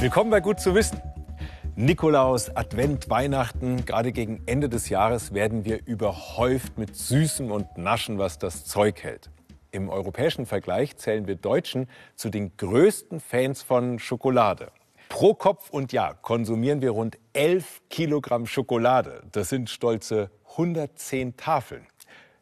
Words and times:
Willkommen 0.00 0.30
bei 0.30 0.40
Gut 0.40 0.60
zu 0.60 0.76
wissen. 0.76 1.02
Nikolaus, 1.74 2.54
Advent, 2.54 3.10
Weihnachten, 3.10 3.84
gerade 3.84 4.12
gegen 4.12 4.44
Ende 4.46 4.68
des 4.68 4.88
Jahres 4.90 5.34
werden 5.34 5.64
wir 5.64 5.84
überhäuft 5.86 6.78
mit 6.78 6.94
Süßem 6.94 7.50
und 7.50 7.76
Naschen, 7.76 8.16
was 8.16 8.38
das 8.38 8.64
Zeug 8.64 9.02
hält. 9.02 9.28
Im 9.72 9.88
europäischen 9.88 10.46
Vergleich 10.46 10.96
zählen 10.98 11.26
wir 11.26 11.34
Deutschen 11.34 11.88
zu 12.14 12.30
den 12.30 12.56
größten 12.56 13.18
Fans 13.18 13.62
von 13.62 13.98
Schokolade. 13.98 14.70
Pro 15.08 15.34
Kopf 15.34 15.70
und 15.70 15.92
Jahr 15.92 16.14
konsumieren 16.14 16.80
wir 16.80 16.92
rund 16.92 17.18
11 17.32 17.82
Kilogramm 17.90 18.46
Schokolade. 18.46 19.24
Das 19.32 19.48
sind 19.48 19.68
stolze 19.68 20.30
110 20.50 21.36
Tafeln. 21.36 21.84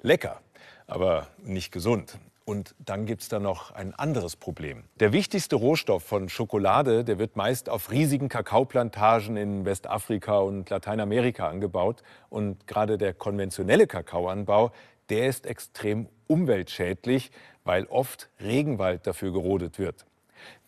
Lecker, 0.03 0.43
aber 0.87 1.29
nicht 1.43 1.73
gesund. 1.73 2.19
Und 2.47 2.77
dann 2.79 3.07
gibt 3.07 3.23
es 3.23 3.29
da 3.29 3.41
noch 3.41 3.73
ein 3.73 3.93
anderes 3.93 4.37
Problem. 4.37 4.85
Der 5.01 5.13
wichtigste 5.13 5.57
Rohstoff 5.57 6.05
von 6.05 6.29
Schokolade, 6.29 7.03
der 7.03 7.19
wird 7.19 7.35
meist 7.35 7.69
auf 7.69 7.91
riesigen 7.91 8.29
Kakaoplantagen 8.29 9.37
in 9.37 9.65
Westafrika 9.65 10.39
und 10.39 10.71
Lateinamerika 10.71 11.49
angebaut. 11.49 12.05
Und 12.31 12.69
gerade 12.69 12.99
der 12.99 13.15
konventionelle 13.15 13.89
Kakaoanbau, 13.89 14.71
der 15.09 15.27
ist 15.27 15.45
extrem 15.45 16.09
umweltschädlich, 16.29 17.33
weil 17.65 17.87
oft 17.87 18.29
Regenwald 18.41 19.09
dafür 19.09 19.33
gerodet 19.33 19.81
wird. 19.81 20.07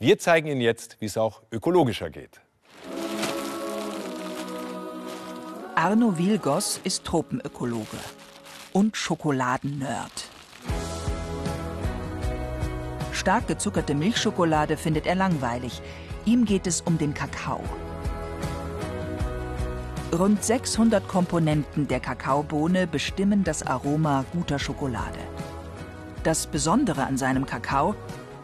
Wir 0.00 0.18
zeigen 0.18 0.48
Ihnen 0.48 0.60
jetzt, 0.60 1.00
wie 1.00 1.06
es 1.06 1.16
auch 1.16 1.42
ökologischer 1.52 2.10
geht. 2.10 2.40
Arno 5.76 6.18
Wilgos 6.18 6.80
ist 6.82 7.04
Tropenökologe 7.04 7.98
und 8.72 8.96
Schokoladennerd. 8.96 10.27
Stark 13.28 13.46
gezuckerte 13.46 13.94
Milchschokolade 13.94 14.78
findet 14.78 15.06
er 15.06 15.14
langweilig. 15.14 15.82
Ihm 16.24 16.46
geht 16.46 16.66
es 16.66 16.80
um 16.80 16.96
den 16.96 17.12
Kakao. 17.12 17.62
Rund 20.18 20.42
600 20.42 21.06
Komponenten 21.06 21.86
der 21.88 22.00
Kakaobohne 22.00 22.86
bestimmen 22.86 23.44
das 23.44 23.62
Aroma 23.62 24.24
guter 24.32 24.58
Schokolade. 24.58 25.18
Das 26.22 26.46
Besondere 26.46 27.04
an 27.04 27.18
seinem 27.18 27.44
Kakao, 27.44 27.94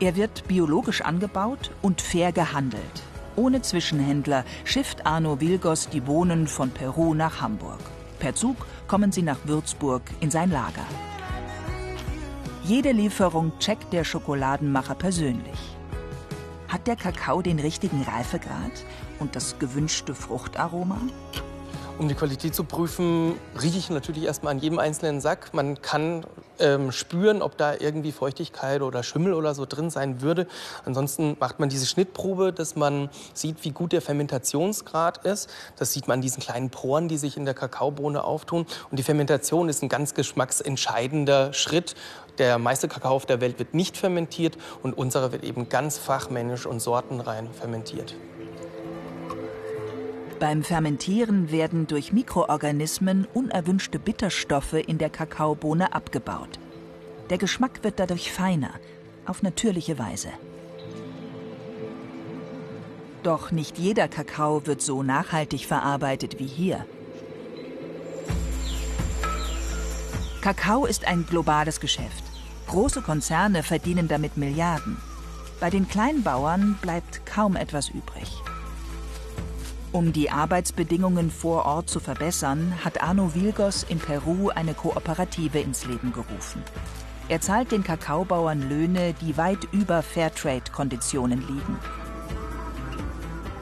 er 0.00 0.16
wird 0.16 0.46
biologisch 0.48 1.00
angebaut 1.00 1.70
und 1.80 2.02
fair 2.02 2.32
gehandelt. 2.32 3.02
Ohne 3.36 3.62
Zwischenhändler 3.62 4.44
schifft 4.66 5.06
Arno 5.06 5.40
Wilgos 5.40 5.88
die 5.88 6.02
Bohnen 6.02 6.46
von 6.46 6.68
Peru 6.68 7.14
nach 7.14 7.40
Hamburg. 7.40 7.80
Per 8.18 8.34
Zug 8.34 8.66
kommen 8.86 9.12
sie 9.12 9.22
nach 9.22 9.38
Würzburg 9.44 10.02
in 10.20 10.30
sein 10.30 10.50
Lager. 10.50 10.84
Jede 12.66 12.92
Lieferung 12.92 13.52
checkt 13.58 13.92
der 13.92 14.04
Schokoladenmacher 14.04 14.94
persönlich. 14.94 15.76
Hat 16.66 16.86
der 16.86 16.96
Kakao 16.96 17.42
den 17.42 17.58
richtigen 17.58 18.02
Reifegrad 18.02 18.72
und 19.20 19.36
das 19.36 19.58
gewünschte 19.58 20.14
Fruchtaroma? 20.14 20.98
Um 21.96 22.08
die 22.08 22.14
Qualität 22.16 22.56
zu 22.56 22.64
prüfen, 22.64 23.36
rieche 23.62 23.78
ich 23.78 23.88
natürlich 23.88 24.24
erstmal 24.24 24.52
an 24.52 24.58
jedem 24.58 24.80
einzelnen 24.80 25.20
Sack. 25.20 25.54
Man 25.54 25.80
kann 25.80 26.26
ähm, 26.58 26.90
spüren, 26.90 27.40
ob 27.40 27.56
da 27.56 27.74
irgendwie 27.78 28.10
Feuchtigkeit 28.10 28.82
oder 28.82 29.04
Schimmel 29.04 29.32
oder 29.32 29.54
so 29.54 29.64
drin 29.64 29.90
sein 29.90 30.20
würde. 30.20 30.48
Ansonsten 30.84 31.36
macht 31.38 31.60
man 31.60 31.68
diese 31.68 31.86
Schnittprobe, 31.86 32.52
dass 32.52 32.74
man 32.74 33.10
sieht, 33.32 33.64
wie 33.64 33.70
gut 33.70 33.92
der 33.92 34.02
Fermentationsgrad 34.02 35.24
ist. 35.24 35.48
Das 35.76 35.92
sieht 35.92 36.08
man 36.08 36.18
an 36.18 36.22
diesen 36.22 36.42
kleinen 36.42 36.70
Poren, 36.70 37.06
die 37.06 37.16
sich 37.16 37.36
in 37.36 37.44
der 37.44 37.54
Kakaobohne 37.54 38.24
auftun. 38.24 38.66
Und 38.90 38.98
die 38.98 39.04
Fermentation 39.04 39.68
ist 39.68 39.80
ein 39.84 39.88
ganz 39.88 40.14
geschmacksentscheidender 40.14 41.52
Schritt. 41.52 41.94
Der 42.38 42.58
meiste 42.58 42.88
Kakao 42.88 43.14
auf 43.14 43.26
der 43.26 43.40
Welt 43.40 43.60
wird 43.60 43.72
nicht 43.72 43.96
fermentiert 43.96 44.58
und 44.82 44.98
unserer 44.98 45.30
wird 45.30 45.44
eben 45.44 45.68
ganz 45.68 45.96
fachmännisch 45.98 46.66
und 46.66 46.80
sortenrein 46.80 47.48
fermentiert. 47.52 48.16
Beim 50.40 50.64
Fermentieren 50.64 51.50
werden 51.50 51.86
durch 51.86 52.12
Mikroorganismen 52.12 53.26
unerwünschte 53.32 53.98
Bitterstoffe 53.98 54.74
in 54.74 54.98
der 54.98 55.10
Kakaobohne 55.10 55.94
abgebaut. 55.94 56.58
Der 57.30 57.38
Geschmack 57.38 57.82
wird 57.82 58.00
dadurch 58.00 58.32
feiner, 58.32 58.70
auf 59.26 59.42
natürliche 59.42 59.98
Weise. 59.98 60.28
Doch 63.22 63.52
nicht 63.52 63.78
jeder 63.78 64.06
Kakao 64.08 64.66
wird 64.66 64.82
so 64.82 65.02
nachhaltig 65.02 65.66
verarbeitet 65.66 66.38
wie 66.38 66.46
hier. 66.46 66.84
Kakao 70.42 70.84
ist 70.84 71.06
ein 71.06 71.24
globales 71.24 71.80
Geschäft. 71.80 72.22
Große 72.66 73.00
Konzerne 73.00 73.62
verdienen 73.62 74.08
damit 74.08 74.36
Milliarden. 74.36 74.98
Bei 75.58 75.70
den 75.70 75.88
Kleinbauern 75.88 76.76
bleibt 76.82 77.24
kaum 77.24 77.56
etwas 77.56 77.88
übrig. 77.88 78.42
Um 79.94 80.12
die 80.12 80.28
Arbeitsbedingungen 80.28 81.30
vor 81.30 81.66
Ort 81.66 81.88
zu 81.88 82.00
verbessern, 82.00 82.74
hat 82.84 83.00
Arno 83.00 83.32
Vilgos 83.32 83.84
in 83.84 84.00
Peru 84.00 84.48
eine 84.48 84.74
Kooperative 84.74 85.60
ins 85.60 85.86
Leben 85.86 86.12
gerufen. 86.12 86.64
Er 87.28 87.40
zahlt 87.40 87.70
den 87.70 87.84
Kakaobauern 87.84 88.68
Löhne, 88.68 89.14
die 89.20 89.36
weit 89.36 89.68
über 89.70 90.02
Fairtrade-Konditionen 90.02 91.46
liegen. 91.46 91.78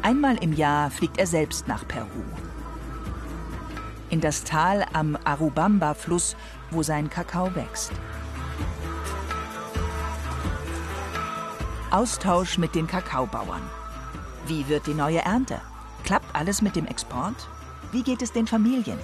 Einmal 0.00 0.42
im 0.42 0.54
Jahr 0.54 0.90
fliegt 0.90 1.18
er 1.18 1.26
selbst 1.26 1.68
nach 1.68 1.86
Peru. 1.86 2.24
In 4.08 4.22
das 4.22 4.42
Tal 4.42 4.86
am 4.94 5.18
Arubamba-Fluss, 5.22 6.34
wo 6.70 6.82
sein 6.82 7.10
Kakao 7.10 7.54
wächst. 7.54 7.92
Austausch 11.90 12.56
mit 12.56 12.74
den 12.74 12.86
Kakaobauern. 12.86 13.60
Wie 14.46 14.66
wird 14.70 14.86
die 14.86 14.94
neue 14.94 15.18
Ernte? 15.18 15.60
Klappt 16.04 16.34
alles 16.34 16.62
mit 16.62 16.76
dem 16.76 16.86
Export? 16.86 17.34
Wie 17.92 18.02
geht 18.02 18.22
es 18.22 18.32
den 18.32 18.46
Familien? 18.46 18.98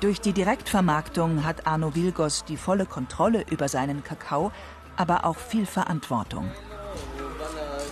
Durch 0.00 0.20
die 0.20 0.32
Direktvermarktung 0.32 1.44
hat 1.44 1.66
Arno 1.66 1.94
Vilgos 1.94 2.44
die 2.44 2.56
volle 2.56 2.86
Kontrolle 2.86 3.44
über 3.50 3.68
seinen 3.68 4.04
Kakao, 4.04 4.52
aber 4.96 5.24
auch 5.24 5.36
viel 5.36 5.66
Verantwortung. 5.66 6.50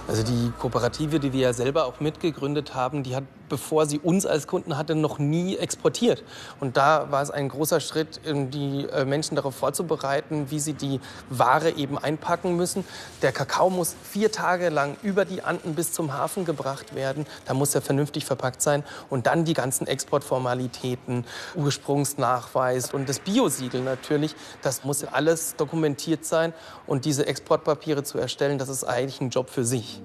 Also 0.06 0.22
die 0.22 0.52
Kooperative, 0.58 1.20
die 1.20 1.32
wir 1.32 1.40
ja 1.40 1.52
selber 1.52 1.84
auch 1.84 2.00
mitgegründet 2.00 2.74
haben, 2.74 3.02
die 3.02 3.14
hat 3.14 3.24
bevor 3.48 3.86
sie 3.86 3.98
uns 3.98 4.26
als 4.26 4.46
Kunden 4.46 4.76
hatte, 4.76 4.94
noch 4.94 5.18
nie 5.18 5.56
exportiert. 5.56 6.22
Und 6.60 6.76
da 6.76 7.10
war 7.10 7.22
es 7.22 7.30
ein 7.30 7.48
großer 7.48 7.80
Schritt, 7.80 8.20
die 8.24 8.86
äh, 8.92 9.04
Menschen 9.04 9.36
darauf 9.36 9.54
vorzubereiten, 9.54 10.50
wie 10.50 10.58
sie 10.58 10.74
die 10.74 11.00
Ware 11.30 11.70
eben 11.70 11.98
einpacken 11.98 12.56
müssen. 12.56 12.84
Der 13.22 13.32
Kakao 13.32 13.70
muss 13.70 13.94
vier 14.02 14.30
Tage 14.32 14.68
lang 14.68 14.96
über 15.02 15.24
die 15.24 15.42
Anden 15.42 15.74
bis 15.74 15.92
zum 15.92 16.12
Hafen 16.12 16.44
gebracht 16.44 16.94
werden. 16.94 17.26
Da 17.46 17.54
muss 17.54 17.74
er 17.74 17.82
vernünftig 17.82 18.24
verpackt 18.24 18.62
sein. 18.62 18.84
Und 19.10 19.26
dann 19.26 19.44
die 19.44 19.54
ganzen 19.54 19.86
Exportformalitäten, 19.86 21.24
Ursprungsnachweis 21.54 22.92
und 22.92 23.08
das 23.08 23.20
Biosiegel 23.20 23.82
natürlich. 23.82 24.34
Das 24.62 24.84
muss 24.84 25.04
alles 25.04 25.56
dokumentiert 25.56 26.24
sein. 26.24 26.52
Und 26.86 27.04
diese 27.04 27.26
Exportpapiere 27.26 28.02
zu 28.02 28.18
erstellen, 28.18 28.58
das 28.58 28.68
ist 28.68 28.84
eigentlich 28.84 29.20
ein 29.20 29.30
Job 29.30 29.50
für 29.50 29.64
sich. 29.64 30.00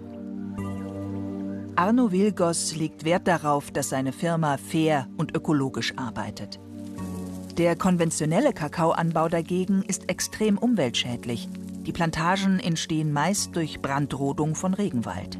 Arno 1.75 2.11
Wilgos 2.11 2.75
legt 2.75 3.03
Wert 3.03 3.27
darauf, 3.27 3.71
dass 3.71 3.89
seine 3.89 4.11
Firma 4.11 4.57
fair 4.57 5.07
und 5.17 5.35
ökologisch 5.35 5.93
arbeitet. 5.97 6.59
Der 7.57 7.75
konventionelle 7.75 8.53
Kakaoanbau 8.53 9.27
dagegen 9.27 9.81
ist 9.81 10.07
extrem 10.09 10.59
umweltschädlich. 10.59 11.49
Die 11.81 11.91
Plantagen 11.91 12.59
entstehen 12.59 13.11
meist 13.11 13.55
durch 13.55 13.81
Brandrodung 13.81 14.53
von 14.53 14.75
Regenwald. 14.75 15.39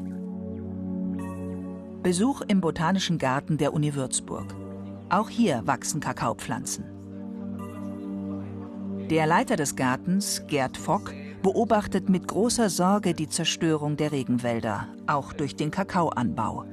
Besuch 2.02 2.42
im 2.42 2.60
Botanischen 2.60 3.18
Garten 3.18 3.56
der 3.56 3.72
Uni 3.72 3.94
Würzburg. 3.94 4.54
Auch 5.10 5.30
hier 5.30 5.62
wachsen 5.66 6.00
Kakaopflanzen. 6.00 6.84
Der 9.08 9.26
Leiter 9.26 9.54
des 9.54 9.76
Gartens, 9.76 10.42
Gerd 10.48 10.76
Fock, 10.76 11.12
beobachtet 11.44 12.08
mit 12.08 12.26
großer 12.26 12.70
Sorge 12.70 13.12
die 13.12 13.28
Zerstörung 13.28 13.98
der 13.98 14.12
Regenwälder, 14.12 14.88
auch 15.06 15.34
durch 15.34 15.54
den 15.54 15.70
Kakaoanbau. 15.70 16.64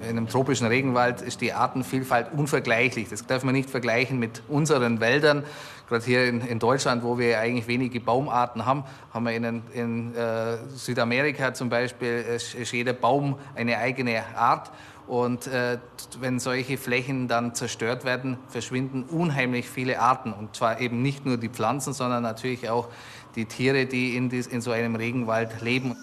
In 0.00 0.16
einem 0.16 0.26
tropischen 0.26 0.66
Regenwald 0.66 1.20
ist 1.20 1.42
die 1.42 1.52
Artenvielfalt 1.52 2.32
unvergleichlich. 2.32 3.10
Das 3.10 3.26
darf 3.26 3.44
man 3.44 3.54
nicht 3.54 3.68
vergleichen 3.68 4.18
mit 4.18 4.42
unseren 4.48 5.00
Wäldern. 5.00 5.44
Gerade 5.86 6.04
hier 6.06 6.24
in, 6.24 6.40
in 6.40 6.58
Deutschland, 6.58 7.02
wo 7.02 7.18
wir 7.18 7.38
eigentlich 7.38 7.66
wenige 7.66 8.00
Baumarten 8.00 8.64
haben, 8.64 8.84
haben 9.12 9.26
wir 9.26 9.32
in, 9.32 9.62
in 9.74 10.14
äh, 10.14 10.56
Südamerika 10.74 11.52
zum 11.52 11.68
Beispiel, 11.68 12.24
ist, 12.34 12.54
ist 12.54 12.72
jeder 12.72 12.94
Baum 12.94 13.36
eine 13.54 13.76
eigene 13.76 14.22
Art. 14.34 14.70
Und 15.10 15.48
äh, 15.48 15.78
wenn 16.20 16.38
solche 16.38 16.78
Flächen 16.78 17.26
dann 17.26 17.54
zerstört 17.54 18.04
werden, 18.04 18.38
verschwinden 18.48 19.02
unheimlich 19.02 19.68
viele 19.68 20.00
Arten. 20.00 20.32
Und 20.32 20.54
zwar 20.54 20.80
eben 20.80 21.02
nicht 21.02 21.26
nur 21.26 21.36
die 21.36 21.48
Pflanzen, 21.48 21.92
sondern 21.92 22.22
natürlich 22.22 22.70
auch 22.70 22.88
die 23.36 23.46
Tiere, 23.46 23.86
die 23.86 24.16
in, 24.16 24.28
dies, 24.28 24.46
in 24.46 24.60
so 24.60 24.70
einem 24.70 24.96
Regenwald 24.96 25.62
leben. 25.62 25.96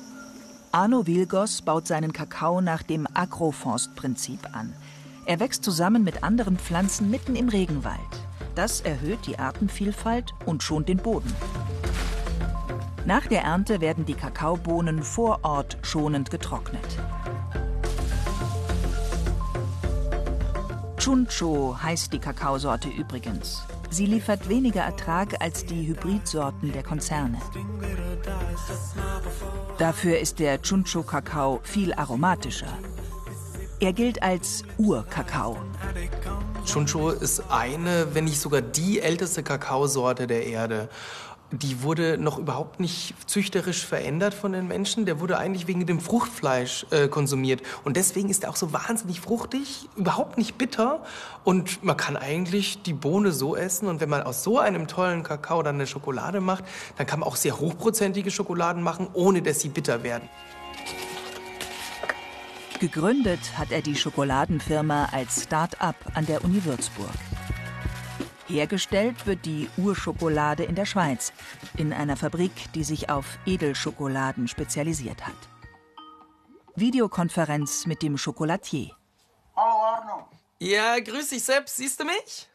Arno 0.71 1.07
Wilgos 1.07 1.61
baut 1.61 1.87
seinen 1.87 2.13
Kakao 2.13 2.61
nach 2.61 2.83
dem 2.83 3.07
Agroforstprinzip 3.13 4.39
an. 4.53 4.73
Er 5.25 5.39
wächst 5.39 5.63
zusammen 5.63 6.03
mit 6.03 6.23
anderen 6.23 6.57
Pflanzen 6.57 7.09
mitten 7.09 7.35
im 7.35 7.49
Regenwald. 7.49 7.99
Das 8.55 8.81
erhöht 8.81 9.19
die 9.27 9.39
Artenvielfalt 9.39 10.33
und 10.45 10.63
schont 10.63 10.89
den 10.89 10.97
Boden. 10.97 11.33
Nach 13.05 13.25
der 13.25 13.43
Ernte 13.43 13.81
werden 13.81 14.05
die 14.05 14.15
Kakaobohnen 14.15 15.03
vor 15.03 15.39
Ort 15.43 15.77
schonend 15.81 16.29
getrocknet. 16.29 16.97
Chuncho 20.97 21.77
heißt 21.81 22.11
die 22.11 22.19
Kakaosorte 22.19 22.89
übrigens. 22.89 23.63
Sie 23.89 24.05
liefert 24.05 24.49
weniger 24.49 24.81
Ertrag 24.81 25.41
als 25.41 25.65
die 25.65 25.87
Hybridsorten 25.87 26.71
der 26.71 26.83
Konzerne. 26.83 27.39
Dafür 29.77 30.19
ist 30.19 30.39
der 30.39 30.61
Chuncho-Kakao 30.61 31.59
viel 31.63 31.93
aromatischer. 31.93 32.77
Er 33.79 33.93
gilt 33.93 34.23
als 34.23 34.63
Urkakao. 34.77 35.57
Chuncho 36.65 37.11
ist 37.11 37.43
eine, 37.49 38.13
wenn 38.13 38.25
nicht 38.25 38.41
sogar 38.41 38.61
die 38.61 38.99
älteste 38.99 39.43
Kakaosorte 39.43 40.27
der 40.27 40.47
Erde 40.47 40.89
die 41.51 41.81
wurde 41.81 42.17
noch 42.17 42.37
überhaupt 42.37 42.79
nicht 42.79 43.13
züchterisch 43.25 43.85
verändert 43.85 44.33
von 44.33 44.51
den 44.51 44.67
Menschen. 44.67 45.05
Der 45.05 45.19
wurde 45.21 45.37
eigentlich 45.37 45.67
wegen 45.67 45.85
dem 45.85 45.99
Fruchtfleisch 45.99 46.85
äh, 46.91 47.07
konsumiert. 47.07 47.61
Und 47.85 47.95
deswegen 47.95 48.29
ist 48.29 48.43
er 48.43 48.49
auch 48.49 48.57
so 48.57 48.73
wahnsinnig 48.73 49.21
fruchtig, 49.21 49.87
überhaupt 49.95 50.37
nicht 50.37 50.57
bitter. 50.57 51.03
Und 51.45 51.83
man 51.83 51.95
kann 51.95 52.17
eigentlich 52.17 52.81
die 52.81 52.93
Bohne 52.93 53.31
so 53.31 53.55
essen. 53.55 53.87
Und 53.87 54.01
wenn 54.01 54.09
man 54.09 54.23
aus 54.23 54.43
so 54.43 54.59
einem 54.59 54.87
tollen 54.87 55.23
Kakao 55.23 55.63
dann 55.63 55.75
eine 55.75 55.87
Schokolade 55.87 56.41
macht, 56.41 56.65
dann 56.97 57.07
kann 57.07 57.21
man 57.21 57.29
auch 57.29 57.37
sehr 57.37 57.59
hochprozentige 57.59 58.29
Schokoladen 58.29 58.83
machen, 58.83 59.07
ohne 59.13 59.41
dass 59.41 59.61
sie 59.61 59.69
bitter 59.69 60.03
werden. 60.03 60.27
Gegründet 62.79 63.39
hat 63.57 63.71
er 63.71 63.81
die 63.81 63.95
Schokoladenfirma 63.95 65.09
als 65.11 65.43
Start-up 65.43 65.95
an 66.13 66.25
der 66.25 66.43
Uni 66.43 66.63
Würzburg. 66.63 67.09
Hergestellt 68.47 69.25
wird 69.25 69.45
die 69.45 69.67
Urschokolade 69.77 70.63
in 70.63 70.75
der 70.75 70.85
Schweiz, 70.85 71.33
in 71.75 71.91
einer 71.91 72.15
Fabrik, 72.15 72.51
die 72.73 72.83
sich 72.85 73.09
auf 73.09 73.37
Edelschokoladen 73.45 74.47
spezialisiert 74.47 75.27
hat. 75.27 75.35
Videokonferenz 76.75 77.85
mit 77.87 78.01
dem 78.01 78.17
Schokolatier. 78.17 78.95
Hallo 79.55 79.83
Arno. 79.83 80.29
Ja, 80.59 80.97
grüß 80.99 81.29
dich 81.29 81.43
selbst. 81.43 81.75
Siehst 81.75 81.99
du 81.99 82.05
mich? 82.05 82.47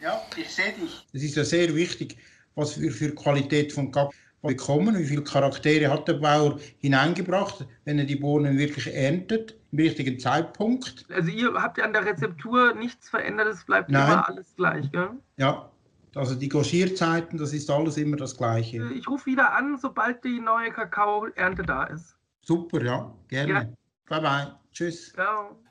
Ja, 0.00 0.22
ich 0.36 0.54
sehe 0.54 0.72
dich. 0.72 1.06
Es 1.12 1.22
ist 1.22 1.36
ja 1.36 1.44
sehr 1.44 1.74
wichtig, 1.74 2.18
was 2.54 2.78
wir 2.78 2.92
für 2.92 3.14
Qualität 3.14 3.72
von 3.72 3.90
Kap 3.90 4.12
bekommen, 4.42 4.96
wie 4.98 5.04
viele 5.04 5.22
Charaktere 5.22 5.90
hat 5.90 6.08
der 6.08 6.14
Bauer 6.14 6.58
hineingebracht, 6.78 7.66
wenn 7.84 7.98
er 7.98 8.04
die 8.04 8.16
Bohnen 8.16 8.56
wirklich 8.58 8.94
erntet, 8.94 9.56
im 9.72 9.78
richtigen 9.80 10.18
Zeitpunkt. 10.18 11.06
Also 11.12 11.30
ihr 11.30 11.52
habt 11.54 11.78
ja 11.78 11.84
an 11.84 11.92
der 11.92 12.04
Rezeptur 12.04 12.74
nichts 12.74 13.08
verändert, 13.08 13.48
es 13.48 13.64
bleibt 13.64 13.90
Nein. 13.90 14.12
immer 14.12 14.28
alles 14.28 14.54
gleich, 14.56 14.90
gell? 14.92 15.10
Ja, 15.36 15.70
also 16.14 16.34
die 16.34 16.48
Goschierzeiten, 16.48 17.38
das 17.38 17.52
ist 17.52 17.70
alles 17.70 17.96
immer 17.96 18.16
das 18.16 18.36
Gleiche. 18.36 18.90
Ich 18.94 19.08
rufe 19.08 19.26
wieder 19.26 19.54
an, 19.54 19.76
sobald 19.76 20.24
die 20.24 20.40
neue 20.40 20.70
Kakaoernte 20.70 21.62
da 21.62 21.84
ist. 21.84 22.16
Super, 22.42 22.82
ja, 22.82 23.14
gerne. 23.28 23.52
Ja. 23.52 23.77
Bye 24.08 24.20
bye. 24.20 24.46
Tschüss. 24.78 25.12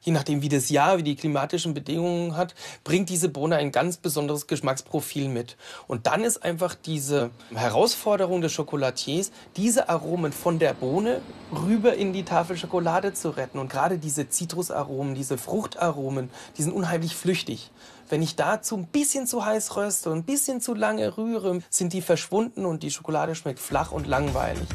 Je 0.02 0.12
nachdem, 0.12 0.42
wie 0.42 0.50
das 0.50 0.70
Jahr, 0.70 0.98
wie 0.98 1.04
die 1.04 1.16
klimatischen 1.16 1.74
Bedingungen 1.74 2.36
hat, 2.36 2.56
bringt 2.84 3.08
diese 3.08 3.30
Bohne 3.30 3.56
ein 3.56 3.72
ganz 3.72 3.96
besonderes 3.96 4.48
Geschmacksprofil 4.48 5.30
mit. 5.30 5.56
Und 5.88 6.08
dann 6.08 6.26
ist 6.26 6.44
einfach 6.44 6.76
diese 6.76 7.30
Herausforderung 7.56 8.42
des 8.42 8.58
Chocolatiers, 8.58 9.32
diese 9.56 9.88
Aromen 9.88 10.34
von 10.34 10.60
der 10.60 10.74
Bohne 10.74 11.22
rüber 11.54 11.94
in 11.94 12.12
die 12.12 12.26
Tafel 12.26 12.58
Schokolade 12.58 13.14
zu 13.14 13.30
retten. 13.30 13.60
Und 13.60 13.70
gerade 13.70 13.98
diese 13.98 14.28
Zitrusaromen, 14.28 15.16
diese 15.16 15.38
Fruchtaromen, 15.38 16.30
die 16.58 16.64
sind 16.64 16.74
unheimlich 16.74 17.16
flüchtig. 17.16 17.72
Wenn 18.10 18.22
ich 18.22 18.36
dazu 18.36 18.76
ein 18.76 18.88
bisschen 18.88 19.26
zu 19.26 19.46
heiß 19.46 19.78
röste 19.78 20.10
und 20.10 20.18
ein 20.18 20.24
bisschen 20.24 20.60
zu 20.60 20.74
lange 20.74 21.18
rühre, 21.18 21.62
sind 21.70 21.94
die 21.94 22.02
verschwunden 22.02 22.66
und 22.66 22.84
die 22.84 22.92
Schokolade 22.92 23.36
schmeckt 23.36 23.60
flach 23.60 23.94
und 23.94 24.06
langweilig. 24.06 24.68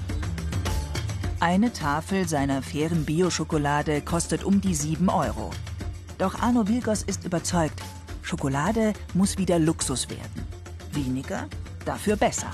Eine 1.42 1.72
Tafel 1.72 2.28
seiner 2.28 2.62
fairen 2.62 3.04
Bio-Schokolade 3.04 4.00
kostet 4.02 4.44
um 4.44 4.60
die 4.60 4.76
7 4.76 5.08
Euro. 5.08 5.50
Doch 6.16 6.40
Arno 6.40 6.68
Wilgos 6.68 7.02
ist 7.02 7.24
überzeugt, 7.24 7.82
Schokolade 8.22 8.92
muss 9.12 9.38
wieder 9.38 9.58
Luxus 9.58 10.08
werden. 10.08 10.46
Weniger, 10.92 11.48
dafür 11.84 12.14
besser. 12.14 12.52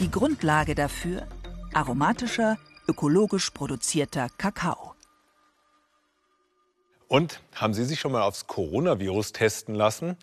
Die 0.00 0.10
Grundlage 0.10 0.74
dafür 0.74 1.28
aromatischer, 1.72 2.58
ökologisch 2.88 3.50
produzierter 3.50 4.26
Kakao. 4.36 4.96
Und 7.06 7.40
haben 7.54 7.72
Sie 7.72 7.84
sich 7.84 8.00
schon 8.00 8.10
mal 8.10 8.22
aufs 8.22 8.48
Coronavirus 8.48 9.30
testen 9.30 9.76
lassen? 9.76 10.16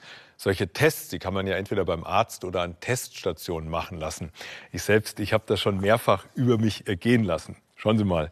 Solche 0.44 0.68
Tests, 0.68 1.08
die 1.08 1.20
kann 1.20 1.34
man 1.34 1.48
ja 1.48 1.56
entweder 1.56 1.86
beim 1.86 2.04
Arzt 2.04 2.44
oder 2.44 2.64
an 2.64 2.78
Teststationen 2.82 3.70
machen 3.70 3.98
lassen. 3.98 4.30
Ich 4.74 4.84
selbst, 4.84 5.22
ich 5.22 5.32
habe 5.32 5.46
das 5.48 5.62
schon 5.62 5.80
mehrfach 5.80 6.26
über 6.36 6.58
mich 6.58 6.86
ergehen 6.86 7.24
lassen. 7.24 7.56
Schauen 7.78 7.98
Sie 7.98 8.04
mal. 8.04 8.30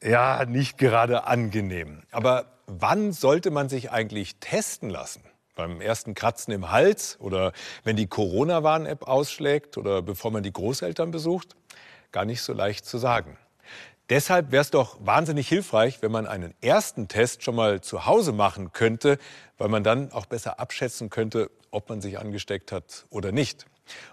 Ja, 0.00 0.44
nicht 0.44 0.78
gerade 0.78 1.24
angenehm. 1.24 2.04
Aber 2.12 2.52
wann 2.68 3.12
sollte 3.12 3.50
man 3.50 3.68
sich 3.68 3.90
eigentlich 3.90 4.36
testen 4.36 4.90
lassen? 4.90 5.24
Beim 5.56 5.80
ersten 5.80 6.14
Kratzen 6.14 6.54
im 6.54 6.70
Hals 6.70 7.16
oder 7.18 7.52
wenn 7.82 7.96
die 7.96 8.06
Corona-Warn-App 8.06 9.08
ausschlägt 9.08 9.76
oder 9.76 10.02
bevor 10.02 10.30
man 10.30 10.44
die 10.44 10.52
Großeltern 10.52 11.10
besucht? 11.10 11.56
Gar 12.12 12.26
nicht 12.26 12.42
so 12.42 12.52
leicht 12.52 12.86
zu 12.86 12.96
sagen. 12.98 13.38
Deshalb 14.10 14.52
wäre 14.52 14.60
es 14.60 14.70
doch 14.70 14.98
wahnsinnig 15.00 15.48
hilfreich, 15.48 16.02
wenn 16.02 16.12
man 16.12 16.26
einen 16.26 16.52
ersten 16.60 17.08
Test 17.08 17.42
schon 17.42 17.54
mal 17.54 17.80
zu 17.80 18.04
Hause 18.04 18.32
machen 18.32 18.72
könnte, 18.72 19.18
weil 19.56 19.68
man 19.68 19.82
dann 19.82 20.12
auch 20.12 20.26
besser 20.26 20.60
abschätzen 20.60 21.08
könnte, 21.08 21.50
ob 21.70 21.88
man 21.88 22.02
sich 22.02 22.18
angesteckt 22.18 22.70
hat 22.70 23.06
oder 23.08 23.32
nicht. 23.32 23.66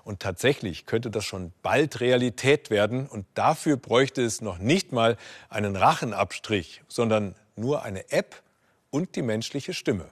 Und 0.04 0.22
tatsächlich 0.22 0.86
könnte 0.86 1.12
das 1.12 1.26
schon 1.26 1.52
bald 1.62 2.00
Realität 2.00 2.70
werden. 2.70 3.06
Und 3.08 3.26
dafür 3.34 3.78
bräuchte 3.78 4.22
es 4.22 4.42
noch 4.42 4.60
nicht 4.60 4.92
mal 4.92 5.18
einen 5.50 5.76
Rachenabstrich, 5.76 6.84
sondern 6.88 7.36
nur 7.56 7.84
eine 7.84 8.12
App 8.12 8.42
und 8.92 9.16
die 9.16 9.22
menschliche 9.22 9.74
Stimme. 9.74 10.10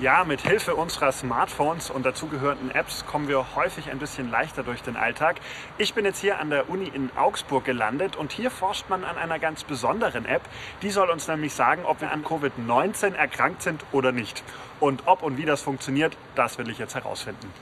Ja, 0.00 0.22
mit 0.22 0.42
Hilfe 0.42 0.76
unserer 0.76 1.10
Smartphones 1.10 1.90
und 1.90 2.06
dazugehörenden 2.06 2.70
Apps 2.70 3.04
kommen 3.04 3.26
wir 3.26 3.56
häufig 3.56 3.90
ein 3.90 3.98
bisschen 3.98 4.30
leichter 4.30 4.62
durch 4.62 4.80
den 4.80 4.96
Alltag. 4.96 5.40
Ich 5.76 5.92
bin 5.92 6.04
jetzt 6.04 6.20
hier 6.20 6.38
an 6.38 6.50
der 6.50 6.70
Uni 6.70 6.86
in 6.86 7.10
Augsburg 7.16 7.64
gelandet 7.64 8.14
und 8.14 8.30
hier 8.30 8.52
forscht 8.52 8.88
man 8.88 9.02
an 9.02 9.18
einer 9.18 9.40
ganz 9.40 9.64
besonderen 9.64 10.24
App. 10.24 10.42
Die 10.82 10.90
soll 10.90 11.10
uns 11.10 11.26
nämlich 11.26 11.52
sagen, 11.52 11.82
ob 11.84 12.00
wir 12.00 12.12
an 12.12 12.24
Covid-19 12.24 13.14
erkrankt 13.14 13.62
sind 13.62 13.84
oder 13.90 14.12
nicht. 14.12 14.44
Und 14.78 15.02
ob 15.06 15.24
und 15.24 15.36
wie 15.36 15.46
das 15.46 15.62
funktioniert, 15.62 16.16
das 16.36 16.58
will 16.58 16.70
ich 16.70 16.78
jetzt 16.78 16.94
herausfinden. 16.94 17.52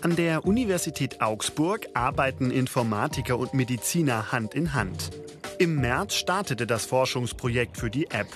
An 0.00 0.16
der 0.16 0.46
Universität 0.46 1.20
Augsburg 1.20 1.86
arbeiten 1.92 2.50
Informatiker 2.50 3.38
und 3.38 3.52
Mediziner 3.52 4.32
Hand 4.32 4.54
in 4.54 4.72
Hand. 4.72 5.10
Im 5.58 5.82
März 5.82 6.14
startete 6.14 6.66
das 6.66 6.86
Forschungsprojekt 6.86 7.76
für 7.76 7.90
die 7.90 8.06
App. 8.06 8.28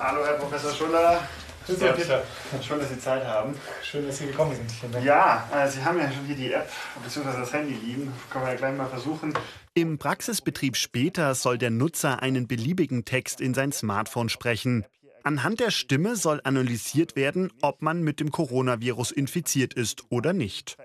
Hallo, 0.00 0.24
Herr 0.26 0.34
Professor 0.34 0.72
Schuller. 0.72 1.20
Grüß 1.66 1.78
Sie, 1.78 1.84
Herr 1.84 1.92
Peter. 1.92 2.22
Schön, 2.62 2.78
dass 2.78 2.88
Sie 2.88 2.98
Zeit 2.98 3.24
haben. 3.24 3.54
Schön, 3.82 4.06
dass 4.06 4.18
Sie 4.18 4.26
gekommen 4.26 4.54
sind. 4.54 4.70
Vielen 4.70 4.92
Dank. 4.92 5.04
Ja, 5.04 5.48
äh, 5.54 5.68
Sie 5.68 5.82
haben 5.84 5.98
ja 5.98 6.10
schon 6.10 6.24
hier 6.26 6.36
die 6.36 6.52
App 6.52 6.70
bzw. 7.02 7.38
das 7.38 7.52
Handy 7.52 7.74
liegen. 7.74 8.12
Können 8.30 8.44
wir 8.44 8.52
ja 8.52 8.58
gleich 8.58 8.76
mal 8.76 8.88
versuchen. 8.88 9.34
Im 9.74 9.98
Praxisbetrieb 9.98 10.76
später 10.76 11.34
soll 11.34 11.58
der 11.58 11.70
Nutzer 11.70 12.22
einen 12.22 12.48
beliebigen 12.48 13.04
Text 13.04 13.40
in 13.40 13.54
sein 13.54 13.72
Smartphone 13.72 14.28
sprechen. 14.28 14.84
Anhand 15.22 15.60
der 15.60 15.70
Stimme 15.70 16.16
soll 16.16 16.40
analysiert 16.44 17.14
werden, 17.14 17.52
ob 17.60 17.82
man 17.82 18.02
mit 18.02 18.20
dem 18.20 18.30
Coronavirus 18.30 19.10
infiziert 19.10 19.74
ist 19.74 20.04
oder 20.08 20.32
nicht. 20.32 20.78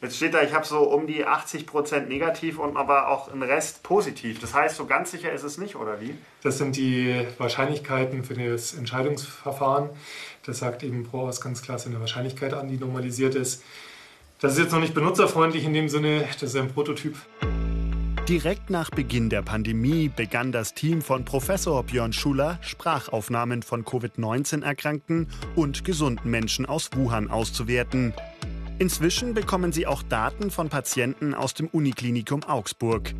Jetzt 0.00 0.16
steht 0.16 0.34
da, 0.34 0.42
ich 0.42 0.52
habe 0.52 0.64
so 0.64 0.80
um 0.80 1.06
die 1.06 1.24
80 1.24 1.66
Prozent 1.66 2.08
negativ 2.08 2.58
und 2.58 2.76
aber 2.76 3.08
auch 3.08 3.32
einen 3.32 3.42
Rest 3.42 3.82
positiv. 3.82 4.40
Das 4.40 4.54
heißt, 4.54 4.76
so 4.76 4.86
ganz 4.86 5.10
sicher 5.10 5.32
ist 5.32 5.42
es 5.42 5.58
nicht, 5.58 5.76
oder 5.76 6.00
wie? 6.00 6.14
Das 6.42 6.58
sind 6.58 6.76
die 6.76 7.26
Wahrscheinlichkeiten 7.38 8.22
für 8.24 8.34
das 8.34 8.74
Entscheidungsverfahren. 8.74 9.90
Das 10.46 10.58
sagt 10.58 10.82
eben 10.82 11.04
ProAus 11.04 11.40
ganz 11.40 11.62
klar, 11.62 11.76
es 11.76 11.82
ist 11.82 11.88
eine 11.88 12.00
Wahrscheinlichkeit 12.00 12.54
an, 12.54 12.68
die 12.68 12.76
normalisiert 12.76 13.34
ist. 13.34 13.64
Das 14.40 14.52
ist 14.52 14.58
jetzt 14.58 14.72
noch 14.72 14.80
nicht 14.80 14.94
benutzerfreundlich 14.94 15.64
in 15.64 15.72
dem 15.72 15.88
Sinne, 15.88 16.28
das 16.40 16.42
ist 16.50 16.56
ein 16.56 16.72
Prototyp. 16.72 17.16
Direkt 18.28 18.68
nach 18.68 18.90
Beginn 18.90 19.30
der 19.30 19.40
Pandemie 19.40 20.10
begann 20.14 20.52
das 20.52 20.74
Team 20.74 21.00
von 21.00 21.24
Professor 21.24 21.82
Björn 21.82 22.12
Schuller, 22.12 22.58
Sprachaufnahmen 22.60 23.62
von 23.62 23.84
Covid-19-Erkrankten 23.84 25.28
und 25.56 25.84
gesunden 25.84 26.30
Menschen 26.30 26.66
aus 26.66 26.90
Wuhan 26.94 27.30
auszuwerten. 27.30 28.12
Inzwischen 28.80 29.34
bekommen 29.34 29.72
sie 29.72 29.88
auch 29.88 30.04
Daten 30.04 30.52
von 30.52 30.68
Patienten 30.68 31.34
aus 31.34 31.52
dem 31.52 31.66
Uniklinikum 31.66 32.44
Augsburg. 32.44 33.12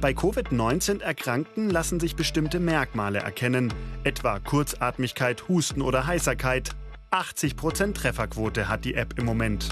Bei 0.00 0.12
Covid-19-Erkrankten 0.12 1.70
lassen 1.70 2.00
sich 2.00 2.16
bestimmte 2.16 2.58
Merkmale 2.58 3.20
erkennen, 3.20 3.72
etwa 4.02 4.40
Kurzatmigkeit, 4.40 5.48
Husten 5.48 5.80
oder 5.80 6.08
Heiserkeit. 6.08 6.70
80% 7.12 7.94
Trefferquote 7.94 8.68
hat 8.68 8.84
die 8.84 8.94
App 8.94 9.16
im 9.16 9.26
Moment. 9.26 9.68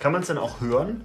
Kann 0.00 0.12
man 0.12 0.22
es 0.22 0.28
denn 0.28 0.38
auch 0.38 0.62
hören? 0.62 1.04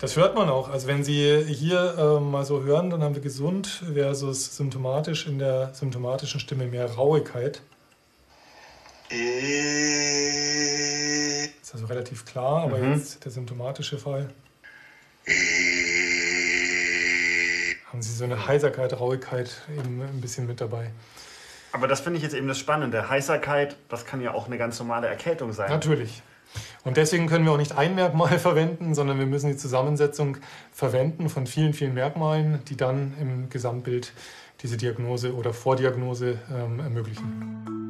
Das 0.00 0.16
hört 0.16 0.34
man 0.34 0.48
auch. 0.48 0.68
Also 0.68 0.88
wenn 0.88 1.04
Sie 1.04 1.44
hier 1.44 1.94
äh, 1.96 2.20
mal 2.20 2.44
so 2.44 2.64
hören, 2.64 2.90
dann 2.90 3.00
haben 3.00 3.14
wir 3.14 3.22
gesund 3.22 3.84
versus 3.94 4.56
symptomatisch 4.56 5.28
in 5.28 5.38
der 5.38 5.72
symptomatischen 5.72 6.40
Stimme 6.40 6.66
mehr 6.66 6.90
Rauigkeit. 6.90 7.62
Ist 11.62 11.74
also 11.74 11.86
relativ 11.86 12.24
klar, 12.24 12.62
aber 12.64 12.78
Mhm. 12.78 12.94
jetzt 12.94 13.24
der 13.24 13.32
symptomatische 13.32 13.98
Fall. 13.98 14.30
haben 17.90 18.02
Sie 18.02 18.12
so 18.12 18.24
eine 18.24 18.48
Heiserkeit, 18.48 18.98
Rauigkeit 18.98 19.62
eben 19.78 20.02
ein 20.02 20.20
bisschen 20.20 20.46
mit 20.48 20.60
dabei. 20.60 20.90
Aber 21.72 21.86
das 21.86 22.00
finde 22.00 22.16
ich 22.16 22.22
jetzt 22.24 22.34
eben 22.34 22.48
das 22.48 22.58
Spannende. 22.58 23.08
Heiserkeit, 23.08 23.76
das 23.88 24.04
kann 24.04 24.20
ja 24.20 24.34
auch 24.34 24.46
eine 24.46 24.58
ganz 24.58 24.78
normale 24.80 25.06
Erkältung 25.06 25.52
sein. 25.52 25.70
Natürlich. 25.70 26.22
Und 26.84 26.96
deswegen 26.96 27.26
können 27.28 27.44
wir 27.44 27.52
auch 27.52 27.56
nicht 27.56 27.76
ein 27.78 27.94
Merkmal 27.94 28.38
verwenden, 28.40 28.94
sondern 28.94 29.18
wir 29.20 29.26
müssen 29.26 29.48
die 29.48 29.56
Zusammensetzung 29.56 30.36
verwenden 30.72 31.28
von 31.28 31.46
vielen, 31.46 31.72
vielen 31.72 31.94
Merkmalen, 31.94 32.64
die 32.64 32.76
dann 32.76 33.14
im 33.20 33.48
Gesamtbild 33.48 34.12
diese 34.62 34.76
Diagnose 34.76 35.34
oder 35.34 35.52
Vordiagnose 35.52 36.38
ähm, 36.52 36.80
ermöglichen. 36.80 37.83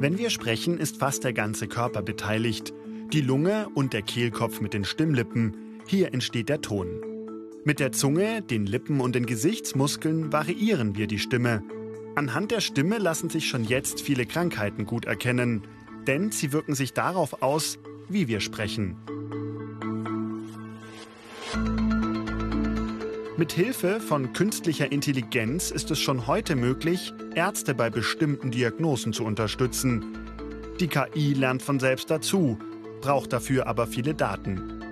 Wenn 0.00 0.18
wir 0.18 0.30
sprechen, 0.30 0.78
ist 0.78 0.96
fast 0.96 1.22
der 1.22 1.32
ganze 1.32 1.68
Körper 1.68 2.02
beteiligt. 2.02 2.72
Die 3.12 3.20
Lunge 3.20 3.68
und 3.74 3.92
der 3.92 4.02
Kehlkopf 4.02 4.60
mit 4.60 4.74
den 4.74 4.84
Stimmlippen. 4.84 5.78
Hier 5.86 6.12
entsteht 6.12 6.48
der 6.48 6.60
Ton. 6.60 6.88
Mit 7.64 7.78
der 7.78 7.92
Zunge, 7.92 8.42
den 8.42 8.66
Lippen 8.66 9.00
und 9.00 9.14
den 9.14 9.26
Gesichtsmuskeln 9.26 10.32
variieren 10.32 10.96
wir 10.96 11.06
die 11.06 11.18
Stimme. 11.18 11.62
Anhand 12.16 12.50
der 12.50 12.60
Stimme 12.60 12.98
lassen 12.98 13.30
sich 13.30 13.48
schon 13.48 13.62
jetzt 13.62 14.00
viele 14.00 14.26
Krankheiten 14.26 14.86
gut 14.86 15.04
erkennen 15.04 15.62
denn 16.06 16.32
sie 16.32 16.52
wirken 16.52 16.74
sich 16.74 16.92
darauf 16.92 17.42
aus, 17.42 17.78
wie 18.08 18.28
wir 18.28 18.40
sprechen. 18.40 18.96
Mit 23.40 23.52
Hilfe 23.52 24.00
von 24.00 24.34
künstlicher 24.34 24.92
Intelligenz 24.92 25.70
ist 25.70 25.90
es 25.90 25.98
schon 25.98 26.26
heute 26.26 26.56
möglich, 26.56 27.14
Ärzte 27.34 27.74
bei 27.74 27.88
bestimmten 27.88 28.50
Diagnosen 28.50 29.14
zu 29.14 29.24
unterstützen. 29.24 30.18
Die 30.78 30.88
KI 30.88 31.32
lernt 31.32 31.62
von 31.62 31.80
selbst 31.80 32.10
dazu, 32.10 32.58
braucht 33.00 33.32
dafür 33.32 33.66
aber 33.66 33.86
viele 33.86 34.12
Daten. 34.12 34.82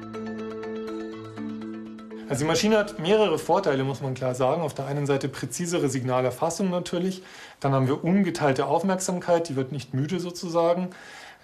Also 2.30 2.44
die 2.44 2.48
Maschine 2.48 2.78
hat 2.78 2.98
mehrere 2.98 3.38
Vorteile, 3.38 3.84
muss 3.84 4.00
man 4.00 4.14
klar 4.14 4.34
sagen. 4.34 4.62
Auf 4.62 4.72
der 4.72 4.86
einen 4.86 5.04
Seite 5.04 5.28
präzisere 5.28 5.90
Signalerfassung 5.90 6.70
natürlich. 6.70 7.22
Dann 7.60 7.72
haben 7.72 7.86
wir 7.86 8.02
ungeteilte 8.02 8.64
Aufmerksamkeit, 8.64 9.50
die 9.50 9.56
wird 9.56 9.72
nicht 9.72 9.92
müde 9.92 10.20
sozusagen. 10.20 10.88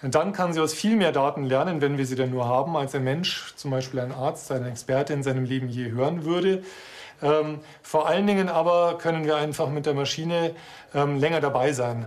Dann 0.01 0.33
kann 0.33 0.55
sie 0.55 0.61
aus 0.61 0.73
viel 0.73 0.97
mehr 0.97 1.13
Daten 1.13 1.45
lernen, 1.45 1.83
wenn 1.83 1.99
wir 1.99 2.07
sie 2.07 2.17
denn 2.17 2.31
nur 2.31 2.47
haben, 2.47 2.75
als 2.77 2.95
ein 2.95 3.05
Mensch, 3.05 3.55
zum 3.57 3.71
Beispiel 3.71 4.01
ein 4.01 4.13
Arzt, 4.13 4.51
ein 4.53 4.67
Experte 4.67 5.13
in 5.13 5.23
seinem 5.23 5.45
Leben 5.45 5.69
je 5.69 5.91
hören 5.91 6.25
würde. 6.25 6.63
Ähm, 7.23 7.61
vor 7.83 8.09
allen 8.09 8.27
Dingen 8.27 8.49
aber 8.49 8.99
können 8.99 9.25
wir 9.25 9.37
einfach 9.37 9.69
mit 9.71 9.87
der 9.87 9.95
Maschine 9.95 10.55
ähm, 10.95 11.19
länger 11.19 11.41
dabei 11.41 11.73
sein. 11.73 12.07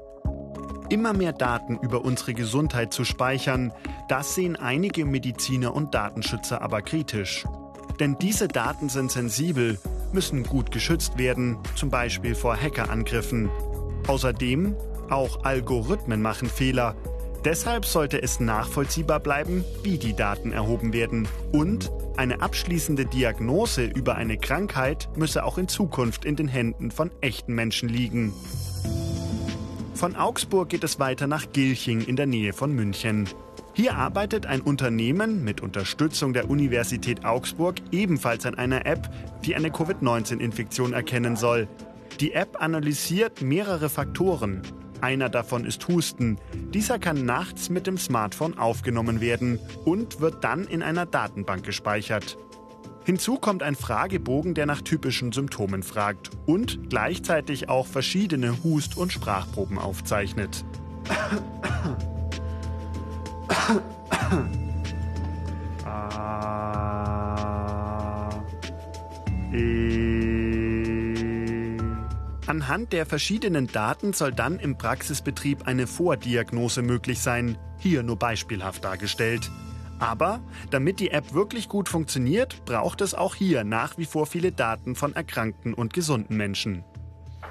Immer 0.89 1.13
mehr 1.13 1.33
Daten 1.33 1.77
über 1.79 2.05
unsere 2.05 2.33
Gesundheit 2.33 2.93
zu 2.93 3.03
speichern, 3.03 3.73
das 4.07 4.35
sehen 4.35 4.55
einige 4.55 5.05
Mediziner 5.05 5.75
und 5.75 5.93
Datenschützer 5.93 6.61
aber 6.61 6.81
kritisch. 6.81 7.45
Denn 7.99 8.17
diese 8.19 8.47
Daten 8.47 8.89
sind 8.89 9.11
sensibel, 9.11 9.79
müssen 10.13 10.43
gut 10.43 10.71
geschützt 10.71 11.17
werden, 11.17 11.57
zum 11.75 11.89
Beispiel 11.89 12.35
vor 12.35 12.55
Hackerangriffen. 12.55 13.49
Außerdem, 14.07 14.75
auch 15.09 15.43
Algorithmen 15.43 16.21
machen 16.21 16.47
Fehler. 16.47 16.95
Deshalb 17.45 17.85
sollte 17.85 18.21
es 18.21 18.39
nachvollziehbar 18.39 19.19
bleiben, 19.19 19.63
wie 19.83 19.97
die 19.97 20.15
Daten 20.15 20.51
erhoben 20.51 20.93
werden. 20.93 21.27
Und 21.51 21.91
eine 22.17 22.41
abschließende 22.41 23.05
Diagnose 23.05 23.85
über 23.85 24.15
eine 24.15 24.37
Krankheit 24.37 25.07
müsse 25.15 25.43
auch 25.45 25.57
in 25.57 25.67
Zukunft 25.67 26.25
in 26.25 26.35
den 26.35 26.47
Händen 26.47 26.91
von 26.91 27.11
echten 27.21 27.53
Menschen 27.53 27.89
liegen. 27.89 28.33
Von 29.93 30.15
Augsburg 30.15 30.69
geht 30.69 30.83
es 30.83 30.99
weiter 30.99 31.27
nach 31.27 31.51
Gilching 31.53 32.01
in 32.01 32.15
der 32.15 32.27
Nähe 32.27 32.53
von 32.53 32.71
München. 32.71 33.27
Hier 33.73 33.95
arbeitet 33.95 34.47
ein 34.47 34.61
Unternehmen 34.61 35.43
mit 35.43 35.61
Unterstützung 35.61 36.33
der 36.33 36.49
Universität 36.49 37.23
Augsburg 37.23 37.75
ebenfalls 37.91 38.45
an 38.47 38.55
einer 38.55 38.87
App, 38.87 39.09
die 39.45 39.55
eine 39.55 39.69
Covid-19-Infektion 39.69 40.93
erkennen 40.93 41.35
soll. 41.35 41.67
Die 42.19 42.33
App 42.33 42.59
analysiert 42.59 43.43
mehrere 43.43 43.89
Faktoren. 43.89 44.63
Einer 45.01 45.29
davon 45.29 45.65
ist 45.65 45.87
Husten. 45.87 46.37
Dieser 46.73 46.99
kann 46.99 47.25
nachts 47.25 47.69
mit 47.69 47.87
dem 47.87 47.97
Smartphone 47.97 48.57
aufgenommen 48.57 49.21
werden 49.21 49.59
und 49.85 50.21
wird 50.21 50.43
dann 50.43 50.65
in 50.65 50.81
einer 50.81 51.05
Datenbank 51.05 51.63
gespeichert. 51.63 52.37
Hinzu 53.05 53.37
kommt 53.37 53.63
ein 53.63 53.75
Fragebogen, 53.75 54.53
der 54.53 54.65
nach 54.65 54.81
typischen 54.81 55.31
Symptomen 55.31 55.81
fragt 55.81 56.31
und 56.45 56.89
gleichzeitig 56.89 57.69
auch 57.69 57.87
verschiedene 57.87 58.63
Hust- 58.63 58.97
und 58.97 59.13
Sprachproben 59.13 59.77
aufzeichnet. 59.77 60.65
Ah. 65.89 66.86
Anhand 72.57 72.91
der 72.91 73.05
verschiedenen 73.05 73.67
Daten 73.67 74.13
soll 74.13 74.31
dann 74.31 74.57
im 74.57 74.79
Praxisbetrieb 74.79 75.67
eine 75.67 75.85
Vordiagnose 75.85 76.81
möglich 76.81 77.21
sein, 77.21 77.55
hier 77.77 78.01
nur 78.01 78.17
beispielhaft 78.17 78.83
dargestellt. 78.83 79.51
Aber 79.99 80.39
damit 80.71 80.99
die 80.99 81.11
App 81.11 81.35
wirklich 81.35 81.69
gut 81.69 81.87
funktioniert, 81.87 82.65
braucht 82.65 83.01
es 83.01 83.13
auch 83.13 83.35
hier 83.35 83.63
nach 83.63 83.99
wie 83.99 84.05
vor 84.05 84.25
viele 84.25 84.51
Daten 84.51 84.95
von 84.95 85.15
erkrankten 85.15 85.75
und 85.75 85.93
gesunden 85.93 86.35
Menschen. 86.35 86.83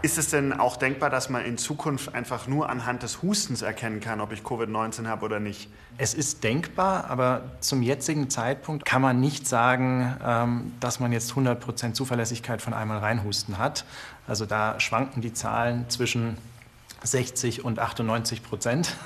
Ist 0.02 0.18
es 0.18 0.30
denn 0.30 0.52
auch 0.52 0.76
denkbar, 0.76 1.08
dass 1.08 1.30
man 1.30 1.44
in 1.44 1.56
Zukunft 1.56 2.14
einfach 2.14 2.46
nur 2.46 2.68
anhand 2.68 3.02
des 3.02 3.22
Hustens 3.22 3.62
erkennen 3.62 4.00
kann, 4.00 4.20
ob 4.20 4.30
ich 4.32 4.40
Covid-19 4.40 5.06
habe 5.06 5.24
oder 5.24 5.40
nicht? 5.40 5.70
Es 5.98 6.12
ist 6.12 6.44
denkbar, 6.44 7.08
aber 7.08 7.56
zum 7.60 7.82
jetzigen 7.82 8.28
Zeitpunkt 8.28 8.84
kann 8.84 9.00
man 9.00 9.20
nicht 9.20 9.48
sagen, 9.48 10.14
ähm, 10.24 10.72
dass 10.80 11.00
man 11.00 11.12
jetzt 11.12 11.32
100% 11.32 11.94
Zuverlässigkeit 11.94 12.60
von 12.60 12.74
einmal 12.74 12.98
reinhusten 12.98 13.56
hat. 13.56 13.86
Also 14.26 14.46
da 14.46 14.80
schwanken 14.80 15.20
die 15.20 15.32
Zahlen 15.32 15.88
zwischen 15.88 16.36
60 17.02 17.64
und 17.64 17.78
98 17.78 18.42
Prozent. 18.42 18.94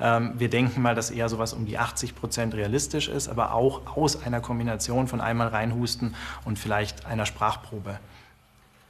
Ähm, 0.00 0.32
wir 0.36 0.48
denken 0.48 0.80
mal, 0.82 0.94
dass 0.94 1.10
eher 1.10 1.28
sowas 1.28 1.52
um 1.52 1.66
die 1.66 1.78
80 1.78 2.16
Prozent 2.16 2.54
realistisch 2.54 3.08
ist, 3.08 3.28
aber 3.28 3.52
auch 3.52 3.94
aus 3.94 4.24
einer 4.24 4.40
Kombination 4.40 5.06
von 5.06 5.20
einmal 5.20 5.48
reinhusten 5.48 6.16
und 6.44 6.58
vielleicht 6.58 7.06
einer 7.06 7.26
Sprachprobe. 7.26 8.00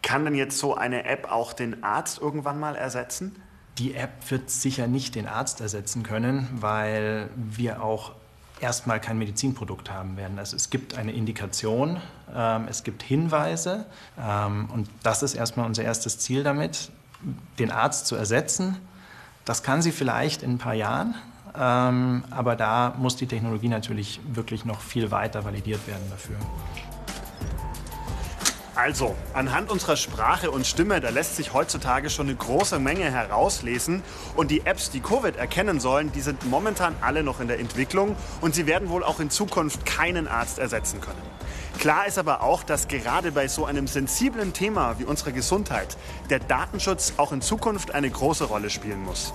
Kann 0.00 0.25
denn 0.25 0.35
jetzt 0.35 0.59
so 0.59 0.75
eine 0.75 1.05
App 1.05 1.31
auch 1.31 1.52
den 1.52 1.83
Arzt 1.83 2.21
irgendwann 2.21 2.59
mal 2.59 2.76
ersetzen? 2.76 3.37
Die 3.79 3.95
App 3.95 4.31
wird 4.31 4.49
sicher 4.49 4.87
nicht 4.87 5.17
den 5.17 5.26
Arzt 5.26 5.61
ersetzen 5.61 6.02
können, 6.02 6.49
weil 6.52 7.29
wir 7.35 7.83
auch 7.83 8.12
erstmal 8.61 9.01
kein 9.01 9.19
Medizinprodukt 9.19 9.91
haben 9.91 10.17
werden. 10.17 10.39
Also 10.39 10.57
es 10.57 10.71
gibt 10.71 10.97
eine 10.97 11.13
Indikation, 11.13 12.01
ähm, 12.35 12.67
es 12.69 12.85
gibt 12.85 13.03
Hinweise 13.03 13.87
ähm, 14.19 14.69
und 14.73 14.89
das 15.03 15.23
ist 15.23 15.35
erstmal 15.35 15.67
unser 15.67 15.83
erstes 15.83 16.19
Ziel 16.19 16.43
damit, 16.43 16.91
den 17.59 17.71
Arzt 17.71 18.07
zu 18.07 18.17
ersetzen. 18.17 18.77
Das 19.45 19.63
kann 19.63 19.83
sie 19.83 19.93
vielleicht 19.93 20.43
in 20.43 20.53
ein 20.53 20.59
paar 20.59 20.75
Jahren, 20.75 21.15
ähm, 21.59 22.25
aber 22.31 22.57
da 22.57 22.95
muss 22.97 23.17
die 23.17 23.27
Technologie 23.27 23.69
natürlich 23.69 24.21
wirklich 24.33 24.65
noch 24.65 24.81
viel 24.81 25.11
weiter 25.11 25.45
validiert 25.45 25.87
werden 25.87 26.09
dafür. 26.11 26.37
Also, 28.75 29.14
anhand 29.35 29.71
unserer 29.71 29.97
Sprache 29.97 30.50
und 30.50 30.67
Stimme, 30.67 31.02
da 31.02 31.11
lässt 31.11 31.37
sich 31.37 31.52
heutzutage 31.52 32.09
schon 32.09 32.29
eine 32.29 32.37
große 32.37 32.79
Menge 32.79 33.05
herauslesen. 33.05 34.02
Und 34.35 34.50
die 34.50 34.64
Apps, 34.64 34.91
die 34.91 35.00
Covid 35.00 35.37
erkennen 35.37 35.79
sollen, 35.79 36.11
die 36.11 36.23
sind 36.23 36.49
momentan 36.49 36.97
alle 37.02 37.23
noch 37.23 37.41
in 37.41 37.49
der 37.49 37.61
Entwicklung 37.61 38.17
und 38.41 38.55
sie 38.55 38.67
werden 38.67 38.88
wohl 38.88 39.05
auch 39.05 39.21
in 39.21 39.29
Zukunft 39.29 39.85
keinen 39.85 40.26
Arzt 40.26 40.59
ersetzen 40.59 41.02
können. 41.02 41.21
Klar 41.79 42.07
ist 42.07 42.19
aber 42.19 42.43
auch, 42.43 42.62
dass 42.62 42.88
gerade 42.88 43.33
bei 43.33 43.47
so 43.47 43.67
einem 43.67 43.87
sensiblen 43.87 44.55
Thema 44.55 44.99
wie 44.99 45.05
unserer 45.05 45.33
Gesundheit 45.33 45.99
der 46.31 46.38
Datenschutz 46.38 47.14
auch 47.19 47.33
in 47.33 47.43
Zukunft 47.43 47.95
eine 47.95 48.09
große 48.09 48.45
Rolle 48.45 48.71
spielen 48.71 49.02
muss. 49.02 49.35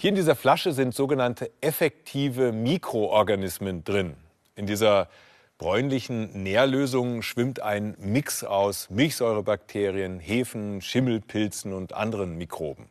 Hier 0.00 0.10
in 0.10 0.14
dieser 0.14 0.36
Flasche 0.36 0.72
sind 0.72 0.94
sogenannte 0.94 1.50
effektive 1.60 2.52
Mikroorganismen 2.52 3.82
drin. 3.82 4.14
In 4.54 4.64
dieser 4.64 5.08
bräunlichen 5.58 6.44
Nährlösung 6.44 7.22
schwimmt 7.22 7.58
ein 7.58 7.96
Mix 7.98 8.44
aus 8.44 8.90
Milchsäurebakterien, 8.90 10.20
Hefen, 10.20 10.82
Schimmelpilzen 10.82 11.72
und 11.72 11.94
anderen 11.94 12.38
Mikroben. 12.38 12.88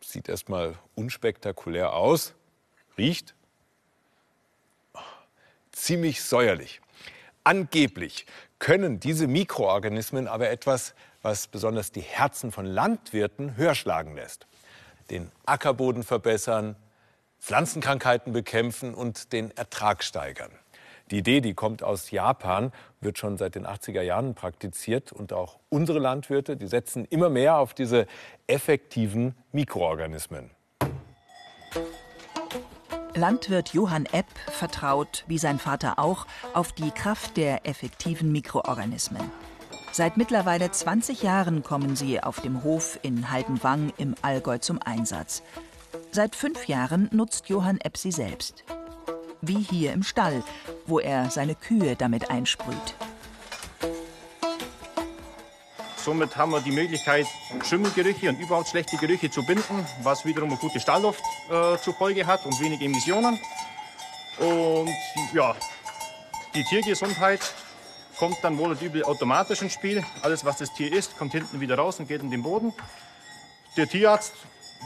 Sieht 0.00 0.28
erstmal 0.28 0.74
unspektakulär 0.96 1.92
aus, 1.92 2.34
riecht 2.98 3.36
ziemlich 5.70 6.20
säuerlich. 6.20 6.80
Angeblich 7.44 8.26
können 8.58 8.98
diese 8.98 9.28
Mikroorganismen 9.28 10.26
aber 10.26 10.50
etwas, 10.50 10.94
was 11.22 11.46
besonders 11.46 11.92
die 11.92 12.00
Herzen 12.00 12.50
von 12.50 12.66
Landwirten 12.66 13.56
höher 13.56 13.76
schlagen 13.76 14.16
lässt 14.16 14.48
den 15.10 15.30
Ackerboden 15.46 16.02
verbessern, 16.02 16.76
Pflanzenkrankheiten 17.40 18.32
bekämpfen 18.32 18.94
und 18.94 19.32
den 19.32 19.50
Ertrag 19.56 20.02
steigern. 20.02 20.50
Die 21.10 21.18
Idee, 21.18 21.42
die 21.42 21.52
kommt 21.52 21.82
aus 21.82 22.10
Japan, 22.10 22.72
wird 23.00 23.18
schon 23.18 23.36
seit 23.36 23.54
den 23.54 23.66
80er 23.66 24.00
Jahren 24.00 24.34
praktiziert 24.34 25.12
und 25.12 25.34
auch 25.34 25.58
unsere 25.68 25.98
Landwirte, 25.98 26.56
die 26.56 26.66
setzen 26.66 27.04
immer 27.04 27.28
mehr 27.28 27.58
auf 27.58 27.74
diese 27.74 28.06
effektiven 28.46 29.34
Mikroorganismen. 29.52 30.50
Landwirt 33.14 33.74
Johann 33.74 34.06
Epp 34.06 34.26
vertraut, 34.50 35.24
wie 35.28 35.38
sein 35.38 35.58
Vater 35.58 35.98
auch, 35.98 36.26
auf 36.52 36.72
die 36.72 36.90
Kraft 36.90 37.36
der 37.36 37.66
effektiven 37.66 38.32
Mikroorganismen. 38.32 39.30
Seit 39.96 40.16
mittlerweile 40.16 40.72
20 40.72 41.22
Jahren 41.22 41.62
kommen 41.62 41.94
sie 41.94 42.20
auf 42.20 42.40
dem 42.40 42.64
Hof 42.64 42.98
in 43.02 43.30
Haldenwang 43.30 43.92
im 43.96 44.16
Allgäu 44.22 44.58
zum 44.58 44.82
Einsatz. 44.82 45.40
Seit 46.10 46.34
fünf 46.34 46.66
Jahren 46.66 47.08
nutzt 47.12 47.48
Johann 47.48 47.78
Epp 47.78 47.96
sie 47.96 48.10
selbst. 48.10 48.64
Wie 49.40 49.60
hier 49.60 49.92
im 49.92 50.02
Stall, 50.02 50.42
wo 50.86 50.98
er 50.98 51.30
seine 51.30 51.54
Kühe 51.54 51.94
damit 51.94 52.28
einsprüht. 52.28 52.96
Somit 55.96 56.36
haben 56.36 56.50
wir 56.50 56.60
die 56.60 56.72
Möglichkeit, 56.72 57.28
Schimmelgerüche 57.62 58.30
und 58.30 58.40
überhaupt 58.40 58.70
schlechte 58.70 58.96
Gerüche 58.96 59.30
zu 59.30 59.46
binden, 59.46 59.86
was 60.02 60.24
wiederum 60.24 60.50
eine 60.50 60.58
gute 60.58 60.80
Stallluft 60.80 61.22
äh, 61.48 61.78
zur 61.78 61.94
Folge 61.94 62.26
hat 62.26 62.44
und 62.44 62.60
wenig 62.60 62.80
Emissionen. 62.80 63.38
Und 64.40 64.90
ja, 65.32 65.54
die 66.52 66.64
Tiergesundheit 66.64 67.42
kommt 68.24 68.42
dann 68.42 68.56
wohl 68.56 68.70
und 68.70 68.80
übel 68.80 69.04
automatisch 69.04 69.60
ins 69.60 69.74
Spiel. 69.74 70.02
Alles, 70.22 70.46
was 70.46 70.56
das 70.56 70.72
Tier 70.72 70.90
isst, 70.90 71.18
kommt 71.18 71.32
hinten 71.32 71.60
wieder 71.60 71.76
raus 71.76 72.00
und 72.00 72.08
geht 72.08 72.22
in 72.22 72.30
den 72.30 72.42
Boden. 72.42 72.72
Der 73.76 73.86
Tierarzt 73.86 74.32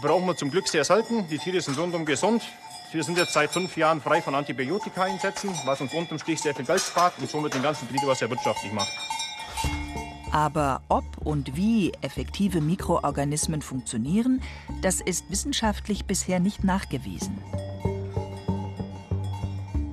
brauchen 0.02 0.26
wir 0.26 0.34
zum 0.34 0.50
Glück 0.50 0.66
sehr 0.66 0.82
selten. 0.82 1.28
Die 1.28 1.38
Tiere 1.38 1.60
sind 1.60 1.78
rundum 1.78 2.04
gesund. 2.04 2.42
Wir 2.90 3.04
sind 3.04 3.16
jetzt 3.16 3.34
seit 3.34 3.52
fünf 3.52 3.76
Jahren 3.76 4.00
frei 4.00 4.22
von 4.22 4.34
Antibiotika-Einsätzen, 4.34 5.50
was 5.66 5.80
uns 5.80 5.94
unterm 5.94 6.18
Strich 6.18 6.40
sehr 6.40 6.52
viel 6.52 6.64
Geld 6.64 6.80
spart 6.80 7.14
und 7.18 7.30
somit 7.30 7.54
den 7.54 7.62
ganzen 7.62 7.86
Betrieb 7.86 8.08
was 8.08 8.18
sehr 8.18 8.28
wirtschaftlich 8.28 8.72
macht. 8.72 8.90
Aber 10.32 10.82
ob 10.88 11.04
und 11.24 11.54
wie 11.54 11.92
effektive 12.00 12.60
Mikroorganismen 12.60 13.62
funktionieren, 13.62 14.42
das 14.82 15.00
ist 15.00 15.30
wissenschaftlich 15.30 16.06
bisher 16.06 16.40
nicht 16.40 16.64
nachgewiesen. 16.64 17.38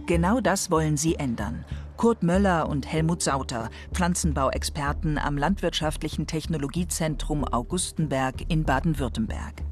Genau 0.08 0.40
das 0.40 0.72
wollen 0.72 0.98
sie 0.98 1.14
ändern. 1.16 1.64
Kurt 1.98 2.24
Möller 2.24 2.68
und 2.68 2.92
Helmut 2.92 3.24
Sauter, 3.24 3.70
Pflanzenbauexperten 3.94 5.18
am 5.18 5.38
Landwirtschaftlichen 5.38 6.28
Technologiezentrum 6.28 7.46
Augustenberg 7.46 8.36
in 8.50 8.64
Baden-Württemberg. 8.64 9.64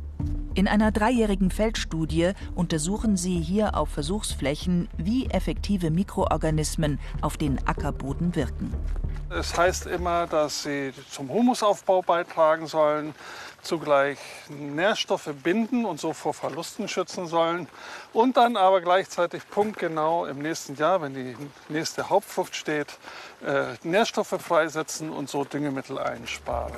In 0.55 0.67
einer 0.67 0.91
dreijährigen 0.91 1.49
Feldstudie 1.49 2.33
untersuchen 2.53 3.17
sie 3.17 3.39
hier 3.39 3.75
auf 3.75 3.89
Versuchsflächen, 3.89 4.87
wie 4.97 5.25
effektive 5.25 5.89
Mikroorganismen 5.89 6.99
auf 7.21 7.37
den 7.37 7.57
Ackerboden 7.67 8.35
wirken. 8.35 8.71
Es 9.31 9.57
heißt 9.57 9.87
immer, 9.87 10.27
dass 10.27 10.61
sie 10.61 10.93
zum 11.09 11.29
Humusaufbau 11.29 12.03
beitragen 12.03 12.67
sollen, 12.67 13.15
zugleich 13.63 14.19
Nährstoffe 14.49 15.33
binden 15.41 15.85
und 15.85 15.99
so 15.99 16.13
vor 16.13 16.35
Verlusten 16.35 16.87
schützen 16.87 17.25
sollen 17.25 17.67
und 18.11 18.37
dann 18.37 18.55
aber 18.55 18.81
gleichzeitig 18.81 19.49
punktgenau 19.49 20.27
im 20.27 20.37
nächsten 20.37 20.75
Jahr, 20.75 21.01
wenn 21.01 21.15
die 21.15 21.35
nächste 21.67 22.11
Hauptfrucht 22.11 22.55
steht, 22.55 22.99
äh, 23.43 23.73
Nährstoffe 23.81 24.39
freisetzen 24.39 25.09
und 25.09 25.29
so 25.29 25.45
Düngemittel 25.45 25.97
einsparen. 25.97 26.75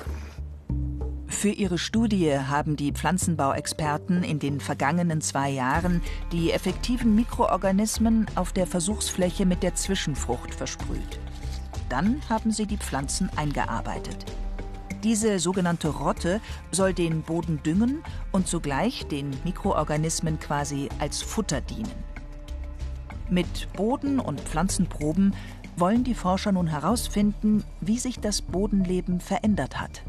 Für 1.38 1.50
ihre 1.50 1.76
Studie 1.76 2.38
haben 2.38 2.76
die 2.76 2.92
Pflanzenbauexperten 2.92 4.22
in 4.22 4.38
den 4.38 4.58
vergangenen 4.58 5.20
zwei 5.20 5.50
Jahren 5.50 6.00
die 6.32 6.50
effektiven 6.50 7.14
Mikroorganismen 7.14 8.24
auf 8.36 8.54
der 8.54 8.66
Versuchsfläche 8.66 9.44
mit 9.44 9.62
der 9.62 9.74
Zwischenfrucht 9.74 10.54
versprüht. 10.54 11.20
Dann 11.90 12.22
haben 12.30 12.52
sie 12.52 12.64
die 12.64 12.78
Pflanzen 12.78 13.28
eingearbeitet. 13.36 14.24
Diese 15.04 15.38
sogenannte 15.38 15.88
Rotte 15.88 16.40
soll 16.72 16.94
den 16.94 17.20
Boden 17.20 17.62
düngen 17.62 18.02
und 18.32 18.48
zugleich 18.48 19.06
den 19.06 19.28
Mikroorganismen 19.44 20.40
quasi 20.40 20.88
als 21.00 21.20
Futter 21.20 21.60
dienen. 21.60 21.92
Mit 23.28 23.70
Boden- 23.74 24.20
und 24.20 24.40
Pflanzenproben 24.40 25.34
wollen 25.76 26.02
die 26.02 26.14
Forscher 26.14 26.52
nun 26.52 26.66
herausfinden, 26.66 27.62
wie 27.82 27.98
sich 27.98 28.20
das 28.20 28.40
Bodenleben 28.40 29.20
verändert 29.20 29.78
hat. 29.78 30.02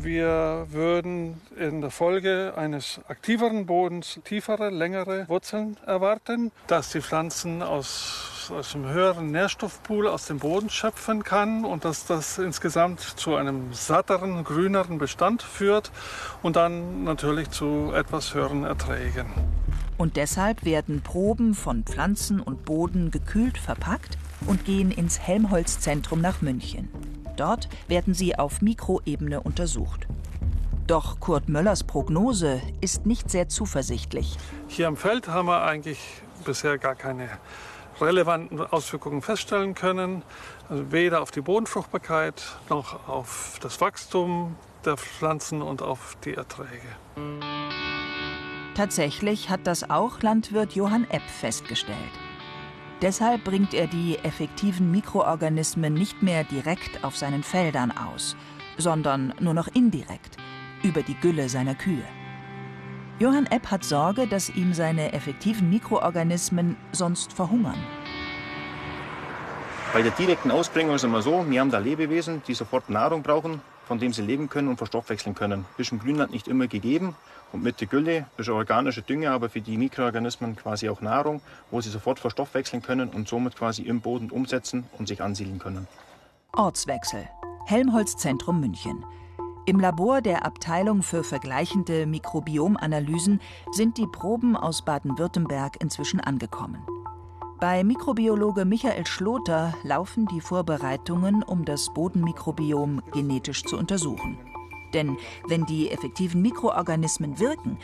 Wir 0.00 0.66
würden 0.70 1.40
in 1.58 1.80
der 1.80 1.90
Folge 1.90 2.54
eines 2.56 3.00
aktiveren 3.08 3.66
Bodens 3.66 4.20
tiefere, 4.24 4.70
längere 4.70 5.28
Wurzeln 5.28 5.76
erwarten, 5.86 6.52
dass 6.68 6.90
die 6.92 7.00
Pflanzen 7.00 7.62
aus, 7.62 8.50
aus 8.56 8.76
einem 8.76 8.88
höheren 8.88 9.32
Nährstoffpool 9.32 10.06
aus 10.06 10.26
dem 10.26 10.38
Boden 10.38 10.70
schöpfen 10.70 11.24
kann 11.24 11.64
und 11.64 11.84
dass 11.84 12.06
das 12.06 12.38
insgesamt 12.38 13.00
zu 13.00 13.34
einem 13.34 13.72
satteren, 13.72 14.44
grüneren 14.44 14.98
Bestand 14.98 15.42
führt 15.42 15.90
und 16.42 16.54
dann 16.54 17.02
natürlich 17.02 17.50
zu 17.50 17.92
etwas 17.92 18.34
höheren 18.34 18.62
Erträgen. 18.62 19.26
Und 19.96 20.16
deshalb 20.16 20.64
werden 20.64 21.02
Proben 21.02 21.54
von 21.54 21.82
Pflanzen 21.82 22.40
und 22.40 22.64
Boden 22.64 23.10
gekühlt 23.10 23.58
verpackt 23.58 24.16
und 24.46 24.64
gehen 24.64 24.92
ins 24.92 25.18
Helmholtz-Zentrum 25.18 26.20
nach 26.20 26.40
München. 26.40 26.88
Dort 27.38 27.68
werden 27.86 28.14
sie 28.14 28.36
auf 28.38 28.60
Mikroebene 28.60 29.40
untersucht. 29.40 30.06
Doch 30.88 31.20
Kurt 31.20 31.48
Möllers 31.48 31.84
Prognose 31.84 32.60
ist 32.80 33.06
nicht 33.06 33.30
sehr 33.30 33.48
zuversichtlich. 33.48 34.36
Hier 34.66 34.88
im 34.88 34.96
Feld 34.96 35.28
haben 35.28 35.46
wir 35.46 35.62
eigentlich 35.62 35.98
bisher 36.44 36.78
gar 36.78 36.94
keine 36.94 37.28
relevanten 38.00 38.60
Auswirkungen 38.60 39.22
feststellen 39.22 39.74
können. 39.74 40.22
Also 40.68 40.90
weder 40.90 41.22
auf 41.22 41.30
die 41.30 41.40
Bodenfruchtbarkeit 41.40 42.42
noch 42.68 43.08
auf 43.08 43.58
das 43.60 43.80
Wachstum 43.80 44.56
der 44.84 44.96
Pflanzen 44.96 45.62
und 45.62 45.82
auf 45.82 46.16
die 46.24 46.34
Erträge. 46.34 46.88
Tatsächlich 48.74 49.50
hat 49.50 49.66
das 49.66 49.90
auch 49.90 50.22
Landwirt 50.22 50.72
Johann 50.74 51.08
Epp 51.10 51.22
festgestellt. 51.22 52.27
Deshalb 53.00 53.44
bringt 53.44 53.74
er 53.74 53.86
die 53.86 54.18
effektiven 54.24 54.90
Mikroorganismen 54.90 55.94
nicht 55.94 56.20
mehr 56.22 56.42
direkt 56.42 57.04
auf 57.04 57.16
seinen 57.16 57.44
Feldern 57.44 57.92
aus, 57.92 58.36
sondern 58.76 59.32
nur 59.38 59.54
noch 59.54 59.68
indirekt, 59.68 60.36
über 60.82 61.02
die 61.02 61.14
Gülle 61.14 61.48
seiner 61.48 61.76
Kühe. 61.76 62.02
Johann 63.20 63.46
Epp 63.46 63.70
hat 63.70 63.84
Sorge, 63.84 64.26
dass 64.26 64.48
ihm 64.50 64.74
seine 64.74 65.12
effektiven 65.12 65.70
Mikroorganismen 65.70 66.76
sonst 66.90 67.32
verhungern. 67.32 67.78
Bei 69.92 70.02
der 70.02 70.12
direkten 70.12 70.50
Ausbringung 70.50 70.96
ist 70.96 71.02
es 71.02 71.08
immer 71.08 71.22
so, 71.22 71.48
wir 71.48 71.60
haben 71.60 71.70
da 71.70 71.78
Lebewesen, 71.78 72.42
die 72.46 72.54
sofort 72.54 72.90
Nahrung 72.90 73.22
brauchen, 73.22 73.60
von 73.88 73.98
dem 73.98 74.12
sie 74.12 74.20
leben 74.20 74.50
können 74.50 74.68
und 74.68 74.76
verstoffwechseln 74.76 75.34
können. 75.34 75.64
Ist 75.78 75.92
im 75.92 75.98
Grünland 75.98 76.30
nicht 76.30 76.46
immer 76.46 76.66
gegeben. 76.66 77.16
Und 77.52 77.62
mit 77.62 77.80
der 77.80 77.88
Gülle 77.88 78.26
ist 78.36 78.50
organische 78.50 79.00
Dünger, 79.00 79.32
aber 79.32 79.48
für 79.48 79.62
die 79.62 79.78
Mikroorganismen 79.78 80.54
quasi 80.56 80.90
auch 80.90 81.00
Nahrung, 81.00 81.40
wo 81.70 81.80
sie 81.80 81.88
sofort 81.88 82.20
verstoffwechseln 82.20 82.82
können 82.82 83.08
und 83.08 83.26
somit 83.26 83.56
quasi 83.56 83.82
im 83.82 84.02
Boden 84.02 84.30
umsetzen 84.30 84.84
und 84.98 85.08
sich 85.08 85.22
ansiedeln 85.22 85.58
können. 85.58 85.88
Ortswechsel. 86.52 87.26
Helmholtz 87.64 88.16
Zentrum 88.18 88.60
München. 88.60 89.04
Im 89.64 89.80
Labor 89.80 90.20
der 90.20 90.44
Abteilung 90.44 91.02
für 91.02 91.24
vergleichende 91.24 92.06
Mikrobiomanalysen 92.06 93.40
sind 93.72 93.96
die 93.96 94.06
Proben 94.06 94.54
aus 94.54 94.84
Baden-Württemberg 94.84 95.80
inzwischen 95.80 96.20
angekommen. 96.20 96.86
Bei 97.60 97.82
Mikrobiologe 97.82 98.64
Michael 98.64 99.04
Schloter 99.04 99.74
laufen 99.82 100.26
die 100.26 100.40
Vorbereitungen, 100.40 101.42
um 101.42 101.64
das 101.64 101.92
Bodenmikrobiom 101.92 103.02
genetisch 103.12 103.64
zu 103.64 103.76
untersuchen. 103.76 104.38
Denn 104.94 105.16
wenn 105.48 105.66
die 105.66 105.90
effektiven 105.90 106.40
Mikroorganismen 106.40 107.40
wirken, 107.40 107.76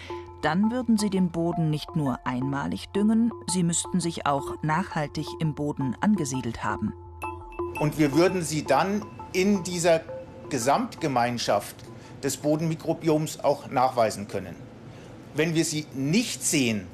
dann 0.42 0.70
würden 0.70 0.96
sie 0.96 1.10
den 1.10 1.30
Boden 1.30 1.70
nicht 1.70 1.96
nur 1.96 2.24
einmalig 2.24 2.86
düngen, 2.90 3.32
sie 3.48 3.64
müssten 3.64 3.98
sich 3.98 4.26
auch 4.26 4.62
nachhaltig 4.62 5.26
im 5.40 5.54
Boden 5.54 5.96
angesiedelt 6.00 6.62
haben. 6.62 6.92
Und 7.80 7.98
wir 7.98 8.14
würden 8.14 8.42
sie 8.42 8.62
dann 8.62 9.04
in 9.32 9.64
dieser 9.64 10.02
Gesamtgemeinschaft 10.50 11.74
des 12.22 12.36
Bodenmikrobioms 12.36 13.40
auch 13.40 13.68
nachweisen 13.72 14.28
können. 14.28 14.54
Wenn 15.34 15.56
wir 15.56 15.64
sie 15.64 15.86
nicht 15.94 16.44
sehen, 16.44 16.86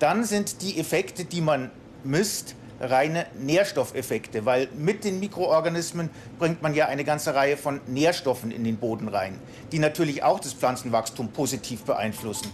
dann 0.00 0.24
sind 0.24 0.60
die 0.60 0.80
Effekte, 0.80 1.24
die 1.24 1.40
man 1.40 1.70
misst, 2.04 2.54
reine 2.80 3.26
Nährstoffeffekte, 3.38 4.44
weil 4.44 4.68
mit 4.76 5.04
den 5.04 5.20
Mikroorganismen 5.20 6.10
bringt 6.38 6.62
man 6.62 6.74
ja 6.74 6.86
eine 6.86 7.04
ganze 7.04 7.34
Reihe 7.34 7.56
von 7.56 7.80
Nährstoffen 7.86 8.50
in 8.50 8.64
den 8.64 8.76
Boden 8.76 9.08
rein, 9.08 9.38
die 9.72 9.78
natürlich 9.78 10.22
auch 10.22 10.40
das 10.40 10.52
Pflanzenwachstum 10.52 11.28
positiv 11.28 11.84
beeinflussen. 11.84 12.50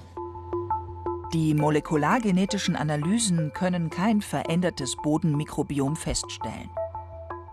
Die 1.33 1.55
molekulargenetischen 1.55 2.75
Analysen 2.75 3.53
können 3.53 3.89
kein 3.89 4.21
verändertes 4.21 4.97
Bodenmikrobiom 4.97 5.95
feststellen. 5.95 6.71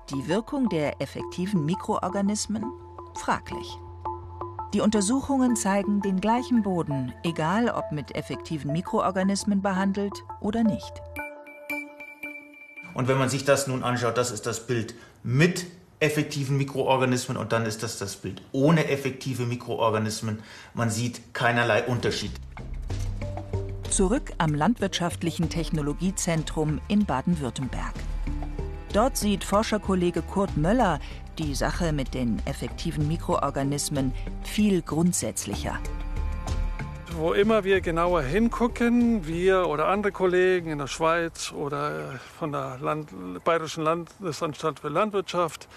Die 0.10 0.28
Wirkung 0.28 0.68
der 0.70 1.00
effektiven 1.00 1.64
Mikroorganismen? 1.64 2.66
Fraglich. 3.14 3.78
Die 4.74 4.82
Untersuchungen 4.82 5.56
zeigen 5.56 6.02
den 6.02 6.20
gleichen 6.20 6.64
Boden, 6.64 7.14
egal 7.24 7.70
ob 7.70 7.92
mit 7.92 8.16
effektiven 8.16 8.74
Mikroorganismen 8.74 9.62
behandelt 9.62 10.24
oder 10.42 10.64
nicht. 10.64 11.02
Und 12.98 13.08
wenn 13.08 13.20
man 13.20 13.30
sich 13.30 13.46
das 13.46 13.68
nun 13.68 13.84
anschaut, 13.84 14.18
das 14.18 14.32
ist 14.32 14.48
das 14.48 14.66
Bild 14.66 14.96
mit 15.22 15.68
effektiven 16.00 16.58
Mikroorganismen 16.58 17.38
und 17.38 17.52
dann 17.52 17.68
ist 17.68 17.84
das 17.84 18.00
das 18.00 18.16
Bild 18.16 18.42
ohne 18.54 18.90
effektive 18.90 19.46
Mikroorganismen. 19.46 20.40
Man 20.74 20.90
sieht 20.90 21.36
keinerlei 21.36 21.84
Unterschied. 21.84 22.32
Zurück 23.92 24.34
am 24.40 24.56
Landwirtschaftlichen 24.56 25.48
Technologiezentrum 25.48 26.82
in 26.88 27.06
Baden-Württemberg. 27.06 27.94
Dort 28.94 29.16
sieht 29.16 29.44
Forscherkollege 29.44 30.24
Kurt 30.24 30.58
Möller 30.58 31.00
die 31.38 31.54
Sache 31.54 31.94
mit 31.94 32.16
den 32.16 32.42
effektiven 32.48 33.08
Mikroorganismen 33.08 34.12
viel 34.42 34.82
grundsätzlicher. 34.82 35.78
Wo 37.20 37.34
immer 37.34 37.64
wir 37.64 37.82
genauer 37.82 38.22
hingucken, 38.22 39.26
wir 39.26 39.68
oder 39.68 39.88
andere 39.88 40.12
Kollegen 40.12 40.70
in 40.70 40.78
der 40.78 40.86
Schweiz 40.86 41.52
oder 41.52 42.20
von 42.38 42.52
der 42.52 42.78
Land 42.80 43.10
Bayerischen 43.44 43.84
Landesanstalt 43.84 44.82
für 44.82 44.90
Landwirtschaft, 44.90 45.68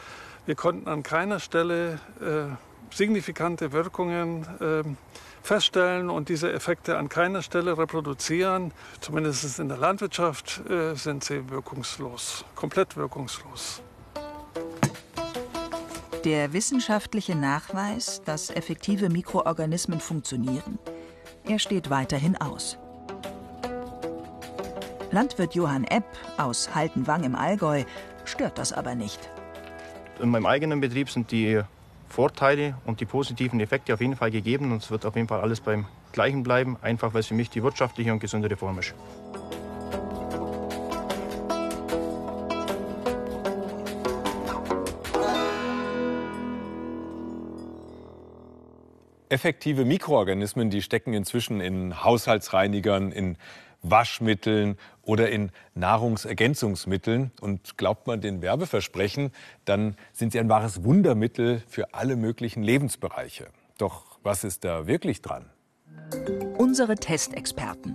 wir 0.45 0.55
konnten 0.55 0.87
an 0.87 1.03
keiner 1.03 1.41
Stelle 1.41 1.99
äh, 2.21 2.95
signifikante 2.95 3.73
Wirkungen 3.73 4.47
äh, 4.61 4.83
feststellen 5.43 6.11
und 6.11 6.29
diese 6.29 6.53
Effekte 6.53 6.99
an 6.99 7.09
keiner 7.09 7.41
Stelle 7.41 7.79
reproduzieren. 7.79 8.73
Zumindest 9.01 9.59
in 9.59 9.69
der 9.69 9.79
Landwirtschaft 9.79 10.61
äh, 10.69 10.95
sind 10.95 11.25
sie 11.25 11.49
wirkungslos, 11.49 12.45
komplett 12.55 12.99
wirkungslos. 12.99 13.81
Der 16.27 16.53
wissenschaftliche 16.53 17.35
Nachweis, 17.35 18.21
dass 18.27 18.51
effektive 18.51 19.09
Mikroorganismen 19.09 20.01
funktionieren, 20.01 20.79
er 21.47 21.59
steht 21.59 21.91
weiterhin 21.91 22.37
aus. 22.37 22.79
Landwirt 25.11 25.55
Johann 25.55 25.85
Epp 25.85 26.05
aus 26.39 26.75
Haltenwang 26.75 27.25
im 27.25 27.35
Allgäu 27.35 27.85
stört 28.25 28.59
das 28.59 28.73
aber 28.73 28.95
nicht. 28.95 29.31
In 30.21 30.29
meinem 30.31 30.47
eigenen 30.47 30.81
Betrieb 30.81 31.11
sind 31.11 31.31
die 31.33 31.61
Vorteile 32.09 32.75
und 32.85 33.01
die 33.01 33.07
positiven 33.07 33.61
Effekte 33.61 33.95
auf 33.95 34.01
jeden 34.01 34.17
Fall 34.17 34.31
gegeben 34.31 34.73
und 34.73 34.83
es 34.83 34.91
wird 34.91 35.07
auf 35.07 35.17
jeden 35.17 35.29
Fall 35.29 35.41
alles 35.41 35.61
beim 35.61 35.87
Gleichen 36.13 36.43
bleiben, 36.43 36.77
einfach 36.83 37.15
weil 37.15 37.21
es 37.21 37.29
für 37.29 37.35
mich 37.35 37.51
die 37.51 37.63
wirtschaftliche 37.63 38.13
und 38.13 38.21
gesündere 38.21 38.57
Form 38.57 38.79
ist. 38.79 38.95
Effektive 49.31 49.85
Mikroorganismen, 49.85 50.71
die 50.71 50.83
stecken 50.83 51.15
inzwischen 51.15 51.61
in 51.61 52.03
Haushaltsreinigern, 52.05 53.13
in 53.13 53.37
Waschmitteln 53.83 54.77
oder 55.03 55.31
in 55.31 55.51
Nahrungsergänzungsmitteln. 55.75 57.31
Und 57.41 57.79
glaubt 57.79 58.07
man 58.07 58.21
den 58.21 58.43
Werbeversprechen, 58.43 59.31
dann 59.65 59.97
sind 60.13 60.33
sie 60.33 60.41
ein 60.41 60.49
wahres 60.49 60.85
Wundermittel 60.85 61.63
für 61.69 61.95
alle 61.95 62.17
möglichen 62.17 62.63
Lebensbereiche. 62.63 63.47
Doch 63.79 64.19
was 64.23 64.45
ist 64.45 64.65
da 64.65 64.87
wirklich 64.87 65.23
dran? 65.23 65.47
Unsere 66.59 66.97
Testexperten. 66.97 67.95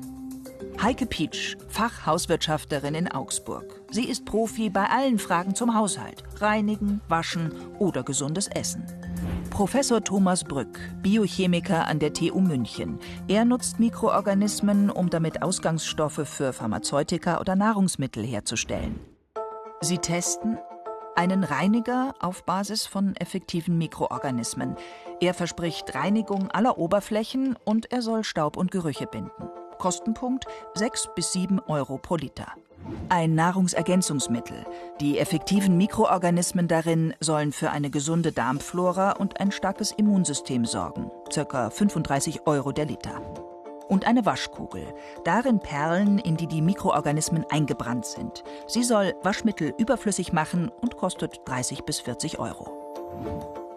Heike 0.81 1.05
Pietsch, 1.05 1.55
Fachhauswirtschafterin 1.69 2.95
in 2.95 3.11
Augsburg. 3.11 3.81
Sie 3.91 4.05
ist 4.05 4.25
Profi 4.25 4.69
bei 4.69 4.85
allen 4.85 5.19
Fragen 5.19 5.53
zum 5.53 5.75
Haushalt. 5.75 6.23
Reinigen, 6.39 7.01
waschen 7.07 7.51
oder 7.79 8.03
gesundes 8.03 8.47
Essen. 8.47 8.85
Professor 9.55 10.03
Thomas 10.03 10.43
Brück, 10.43 10.77
Biochemiker 11.01 11.87
an 11.87 11.99
der 11.99 12.11
TU 12.11 12.41
München. 12.41 12.99
Er 13.29 13.45
nutzt 13.45 13.79
Mikroorganismen, 13.79 14.89
um 14.89 15.09
damit 15.09 15.41
Ausgangsstoffe 15.41 16.27
für 16.27 16.51
Pharmazeutika 16.51 17.39
oder 17.39 17.55
Nahrungsmittel 17.55 18.25
herzustellen. 18.25 18.99
Sie 19.79 19.97
testen 19.97 20.57
einen 21.15 21.45
Reiniger 21.45 22.15
auf 22.19 22.43
Basis 22.43 22.85
von 22.85 23.15
effektiven 23.15 23.77
Mikroorganismen. 23.77 24.75
Er 25.21 25.33
verspricht 25.33 25.95
Reinigung 25.95 26.51
aller 26.51 26.77
Oberflächen 26.77 27.55
und 27.63 27.93
er 27.93 28.01
soll 28.01 28.25
Staub 28.25 28.57
und 28.57 28.71
Gerüche 28.71 29.07
binden. 29.07 29.31
Kostenpunkt 29.85 30.45
6 30.73 31.09
bis 31.13 31.31
7 31.33 31.59
Euro 31.67 31.99
pro 31.99 32.15
Liter. 32.15 32.47
Ein 33.09 33.35
Nahrungsergänzungsmittel. 33.35 34.65
Die 34.99 35.19
effektiven 35.19 35.77
Mikroorganismen 35.77 36.67
darin 36.67 37.13
sollen 37.19 37.51
für 37.51 37.69
eine 37.69 37.91
gesunde 37.91 38.31
Darmflora 38.31 39.11
und 39.11 39.39
ein 39.39 39.51
starkes 39.51 39.91
Immunsystem 39.91 40.65
sorgen. 40.65 41.11
Circa 41.31 41.69
35 41.69 42.47
Euro 42.47 42.71
der 42.71 42.85
Liter. 42.85 43.21
Und 43.87 44.07
eine 44.07 44.25
Waschkugel. 44.25 44.91
Darin 45.23 45.59
Perlen, 45.59 46.17
in 46.17 46.35
die 46.35 46.47
die 46.47 46.63
Mikroorganismen 46.63 47.45
eingebrannt 47.51 48.07
sind. 48.07 48.43
Sie 48.65 48.81
soll 48.81 49.13
Waschmittel 49.21 49.71
überflüssig 49.77 50.33
machen 50.33 50.71
und 50.81 50.97
kostet 50.97 51.41
30 51.45 51.83
bis 51.83 51.99
40 51.99 52.39
Euro. 52.39 52.71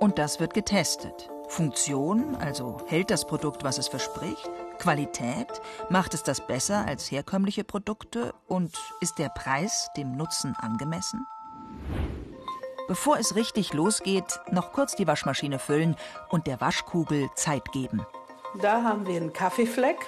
Und 0.01 0.19
das 0.19 0.41
wird 0.41 0.55
getestet. 0.55 1.29
Funktion, 1.49 2.37
also 2.37 2.79
hält 2.87 3.11
das 3.11 3.27
Produkt, 3.27 3.65
was 3.65 3.79
es 3.79 3.89
verspricht? 3.89 4.49
Qualität? 4.79 5.49
Macht 5.89 6.15
es 6.15 6.23
das 6.23 6.47
besser 6.47 6.85
als 6.87 7.11
herkömmliche 7.11 7.65
Produkte? 7.65 8.35
Und 8.47 8.77
ist 9.01 9.19
der 9.19 9.31
Preis 9.31 9.89
dem 9.97 10.17
Nutzen 10.17 10.55
angemessen? 10.57 11.27
Bevor 12.87 13.19
es 13.19 13.35
richtig 13.35 13.73
losgeht, 13.73 14.41
noch 14.51 14.73
kurz 14.73 14.95
die 14.95 15.07
Waschmaschine 15.07 15.59
füllen 15.59 15.97
und 16.31 16.47
der 16.47 16.61
Waschkugel 16.61 17.29
Zeit 17.35 17.73
geben. 17.73 18.07
Da 18.63 18.83
haben 18.83 19.07
wir 19.07 19.17
einen 19.17 19.33
Kaffeefleck. 19.33 19.99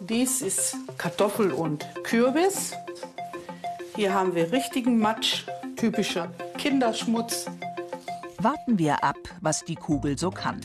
Dies 0.00 0.42
ist 0.42 0.76
Kartoffel 0.98 1.52
und 1.52 1.86
Kürbis. 2.04 2.74
Hier 3.96 4.12
haben 4.12 4.34
wir 4.34 4.52
richtigen 4.52 4.98
Matsch, 4.98 5.44
typischer 5.76 6.30
Kinderschmutz. 6.58 7.46
Warten 8.44 8.78
wir 8.78 9.02
ab, 9.02 9.16
was 9.40 9.64
die 9.64 9.74
Kugel 9.74 10.18
so 10.18 10.30
kann. 10.30 10.60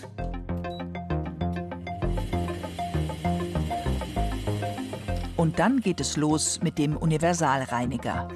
Und 5.38 5.60
dann 5.60 5.80
geht 5.80 6.02
es 6.02 6.18
los 6.18 6.60
mit 6.62 6.78
dem 6.78 6.98
Universalreiniger. 6.98 8.28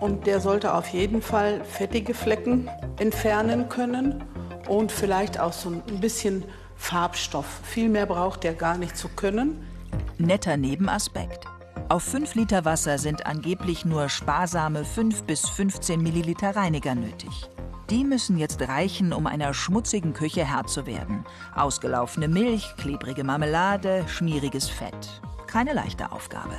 Und 0.00 0.26
der 0.26 0.40
sollte 0.40 0.72
auf 0.72 0.88
jeden 0.88 1.20
Fall 1.20 1.62
fettige 1.66 2.14
Flecken 2.14 2.70
entfernen 2.98 3.68
können 3.68 4.24
und 4.66 4.90
vielleicht 4.90 5.38
auch 5.38 5.52
so 5.52 5.68
ein 5.68 6.00
bisschen 6.00 6.46
Farbstoff. 6.76 7.60
Viel 7.62 7.90
mehr 7.90 8.06
braucht 8.06 8.42
der 8.42 8.54
gar 8.54 8.78
nicht 8.78 8.96
zu 8.96 9.08
können. 9.08 9.66
Netter 10.16 10.56
Nebenaspekt. 10.56 11.45
Auf 11.88 12.02
5 12.02 12.34
Liter 12.34 12.64
Wasser 12.64 12.98
sind 12.98 13.26
angeblich 13.26 13.84
nur 13.84 14.08
sparsame 14.08 14.84
5 14.84 15.22
bis 15.22 15.48
15 15.48 16.02
Milliliter 16.02 16.56
Reiniger 16.56 16.96
nötig. 16.96 17.48
Die 17.90 18.02
müssen 18.02 18.38
jetzt 18.38 18.60
reichen, 18.60 19.12
um 19.12 19.28
einer 19.28 19.54
schmutzigen 19.54 20.12
Küche 20.12 20.44
Herr 20.44 20.66
zu 20.66 20.84
werden. 20.86 21.24
Ausgelaufene 21.54 22.26
Milch, 22.26 22.74
klebrige 22.76 23.22
Marmelade, 23.22 24.04
schmieriges 24.08 24.68
Fett. 24.68 25.22
Keine 25.46 25.74
leichte 25.74 26.10
Aufgabe. 26.10 26.56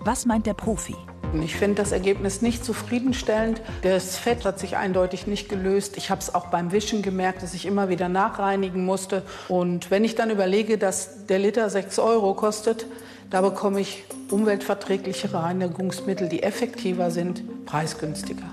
Was 0.00 0.24
meint 0.24 0.46
der 0.46 0.54
Profi? 0.54 0.96
Ich 1.44 1.56
finde 1.56 1.74
das 1.74 1.92
Ergebnis 1.92 2.40
nicht 2.40 2.64
zufriedenstellend. 2.64 3.60
Das 3.82 4.16
Fett 4.16 4.46
hat 4.46 4.58
sich 4.58 4.78
eindeutig 4.78 5.26
nicht 5.26 5.50
gelöst. 5.50 5.98
Ich 5.98 6.10
habe 6.10 6.22
es 6.22 6.34
auch 6.34 6.46
beim 6.46 6.72
Wischen 6.72 7.02
gemerkt, 7.02 7.42
dass 7.42 7.52
ich 7.52 7.66
immer 7.66 7.90
wieder 7.90 8.08
nachreinigen 8.08 8.86
musste. 8.86 9.24
Und 9.46 9.90
wenn 9.90 10.04
ich 10.04 10.14
dann 10.14 10.30
überlege, 10.30 10.78
dass 10.78 11.26
der 11.26 11.38
Liter 11.38 11.68
6 11.68 11.98
Euro 11.98 12.32
kostet, 12.32 12.86
da 13.30 13.40
bekomme 13.40 13.80
ich 13.80 14.04
umweltverträglichere 14.30 15.42
Reinigungsmittel, 15.42 16.28
die 16.28 16.42
effektiver 16.42 17.10
sind, 17.10 17.64
preisgünstiger. 17.64 18.46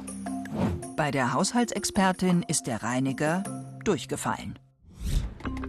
Bei 0.95 1.11
der 1.11 1.33
Haushaltsexpertin 1.33 2.43
ist 2.47 2.67
der 2.67 2.83
Reiniger 2.83 3.43
durchgefallen. 3.83 4.57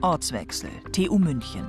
Ortswechsel, 0.01 0.71
TU 0.92 1.18
München. 1.18 1.66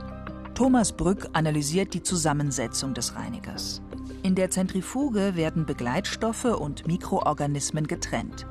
Thomas 0.53 0.91
Brück 0.91 1.29
analysiert 1.33 1.93
die 1.93 2.03
Zusammensetzung 2.03 2.93
des 2.93 3.15
Reinigers. 3.15 3.81
In 4.23 4.35
der 4.35 4.51
Zentrifuge 4.51 5.35
werden 5.35 5.65
Begleitstoffe 5.65 6.45
und 6.45 6.85
Mikroorganismen 6.85 7.87
getrennt. 7.87 8.45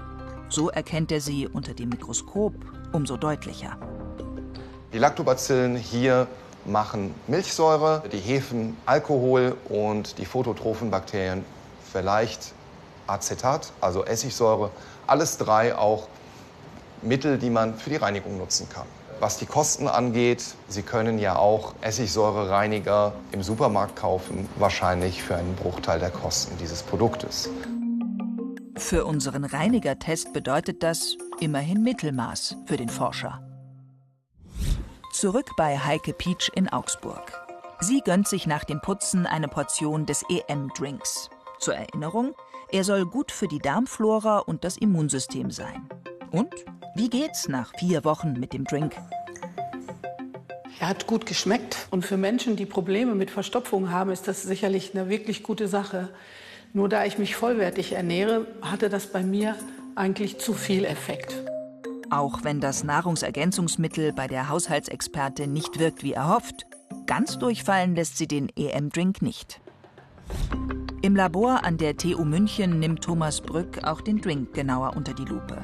So 0.49 0.71
erkennt 0.71 1.13
er 1.13 1.21
sie 1.21 1.47
unter 1.47 1.75
dem 1.75 1.91
Mikroskop 1.91 2.55
umso 2.93 3.19
deutlicher. 3.19 3.77
Die 4.95 4.99
Lactobacillen 4.99 5.77
hier 5.77 6.27
machen 6.71 7.15
Milchsäure, 7.27 8.03
die 8.13 8.19
Hefen 8.19 8.77
Alkohol 8.87 9.57
und 9.69 10.19
die 10.19 10.25
phototrophen 10.25 10.91
Bakterien 10.91 11.45
vielleicht 11.93 12.53
Acetat, 13.07 13.73
also 13.81 14.05
Essigsäure. 14.05 14.71
Alles 15.07 15.39
drei 15.39 15.75
auch 15.75 16.09
Mittel, 17.03 17.39
die 17.39 17.51
man 17.51 17.75
für 17.75 17.91
die 17.91 17.97
Reinigung 17.97 18.39
nutzen 18.39 18.69
kann. 18.69 18.87
Was 19.21 19.39
die 19.39 19.47
Kosten 19.47 19.89
angeht, 19.89 20.45
Sie 20.69 20.83
können 20.83 21.19
ja 21.19 21.37
auch 21.37 21.75
Essigsäurereiniger 21.81 23.13
im 23.33 23.43
Supermarkt 23.43 23.97
kaufen, 23.97 24.49
wahrscheinlich 24.57 25.23
für 25.23 25.35
einen 25.35 25.57
Bruchteil 25.57 25.99
der 25.99 26.11
Kosten 26.11 26.57
dieses 26.59 26.83
Produktes. 26.83 27.49
Für 28.77 29.05
unseren 29.07 29.45
Reinigertest 29.45 30.33
bedeutet 30.33 30.85
das 30.85 31.17
immerhin 31.41 31.83
Mittelmaß 31.83 32.59
für 32.67 32.77
den 32.77 32.89
Forscher. 32.89 33.48
Zurück 35.19 35.57
bei 35.57 35.77
Heike 35.77 36.13
Pietsch 36.13 36.49
in 36.55 36.69
Augsburg. 36.69 37.33
Sie 37.81 38.03
gönnt 38.05 38.29
sich 38.29 38.47
nach 38.47 38.63
dem 38.63 38.81
Putzen 38.81 39.27
eine 39.27 39.49
Portion 39.49 40.07
des 40.07 40.23
EM-Drinks. 40.31 41.29
Zur 41.59 41.75
Erinnerung, 41.75 42.37
er 42.71 42.85
soll 42.85 43.05
gut 43.05 43.33
für 43.33 43.49
die 43.49 43.59
Darmflora 43.59 44.39
und 44.39 44.63
das 44.63 44.77
Immunsystem 44.77 45.51
sein. 45.51 45.89
Und 46.31 46.55
wie 46.95 47.11
geht's 47.11 47.49
nach 47.49 47.73
vier 47.81 48.05
Wochen 48.05 48.35
mit 48.35 48.53
dem 48.53 48.63
Drink? 48.63 48.95
Er 50.79 50.89
hat 50.89 51.09
gut 51.09 51.27
geschmeckt 51.27 51.89
und 51.91 52.07
für 52.07 52.17
Menschen, 52.17 52.55
die 52.55 52.67
Probleme 52.67 53.17
mit 53.17 53.33
Verstopfung 53.33 53.91
haben, 53.91 54.13
ist 54.13 54.29
das 54.29 54.45
sicherlich 54.45 54.95
eine 54.95 55.11
wirklich 55.11 55.43
gute 55.43 55.67
Sache. 55.67 56.11
Nur 56.73 56.89
da 56.89 57.05
ich 57.05 57.19
mich 57.19 57.35
vollwertig 57.35 57.91
ernähre, 57.91 58.47
hatte 58.63 58.89
das 58.89 59.09
bei 59.09 59.25
mir 59.25 59.57
eigentlich 59.97 60.39
zu 60.39 60.55
viel 60.55 60.85
Effekt. 60.85 61.35
Auch 62.11 62.43
wenn 62.43 62.61
das 62.61 62.85
Nahrungsergänzungsmittel 62.85 64.15
bei 64.15 64.27
der 64.27 64.49
Haushaltsexperte 64.49 65.47
nicht 65.47 65.79
wirkt 65.79 66.03
wie 66.03 66.15
erhofft, 66.15 66.65
ganz 67.07 67.39
durchfallen 67.39 67.95
lässt 67.95 68.17
sie 68.17 68.27
den 68.27 68.49
EM-Drink 68.57 69.21
nicht. 69.21 69.61
Im 71.03 71.15
Labor 71.15 71.65
an 71.65 71.77
der 71.77 71.99
TU 71.99 72.25
München 72.25 72.81
nimmt 72.81 73.05
Thomas 73.05 73.43
Brück 73.43 73.85
auch 73.85 74.01
den 74.01 74.23
Drink 74.23 74.55
genauer 74.55 74.97
unter 74.97 75.13
die 75.13 75.25
Lupe. 75.25 75.59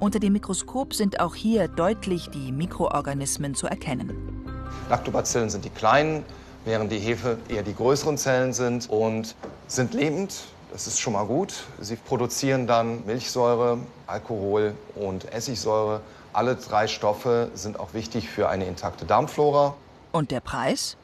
Unter 0.00 0.18
dem 0.18 0.32
Mikroskop 0.32 0.94
sind 0.94 1.20
auch 1.20 1.36
hier 1.36 1.68
deutlich 1.68 2.28
die 2.28 2.50
Mikroorganismen 2.50 3.54
zu 3.54 3.68
erkennen. 3.68 4.12
Lactobacillen 4.90 5.48
sind 5.48 5.64
die 5.64 5.70
kleinen, 5.70 6.24
während 6.64 6.90
die 6.90 6.98
Hefe 6.98 7.38
eher 7.48 7.62
die 7.62 7.74
größeren 7.74 8.18
Zellen 8.18 8.52
sind 8.52 8.90
und 8.90 9.36
sind 9.68 9.94
lebend. 9.94 10.44
Das 10.70 10.86
ist 10.86 11.00
schon 11.00 11.14
mal 11.14 11.24
gut. 11.24 11.64
Sie 11.80 11.96
produzieren 11.96 12.66
dann 12.66 13.04
Milchsäure, 13.06 13.78
Alkohol 14.06 14.74
und 14.94 15.32
Essigsäure. 15.32 16.02
Alle 16.32 16.56
drei 16.56 16.86
Stoffe 16.86 17.50
sind 17.54 17.80
auch 17.80 17.94
wichtig 17.94 18.28
für 18.28 18.48
eine 18.48 18.66
intakte 18.66 19.06
Darmflora. 19.06 19.74
Und 20.12 20.30
der 20.30 20.40
Preis? 20.40 20.96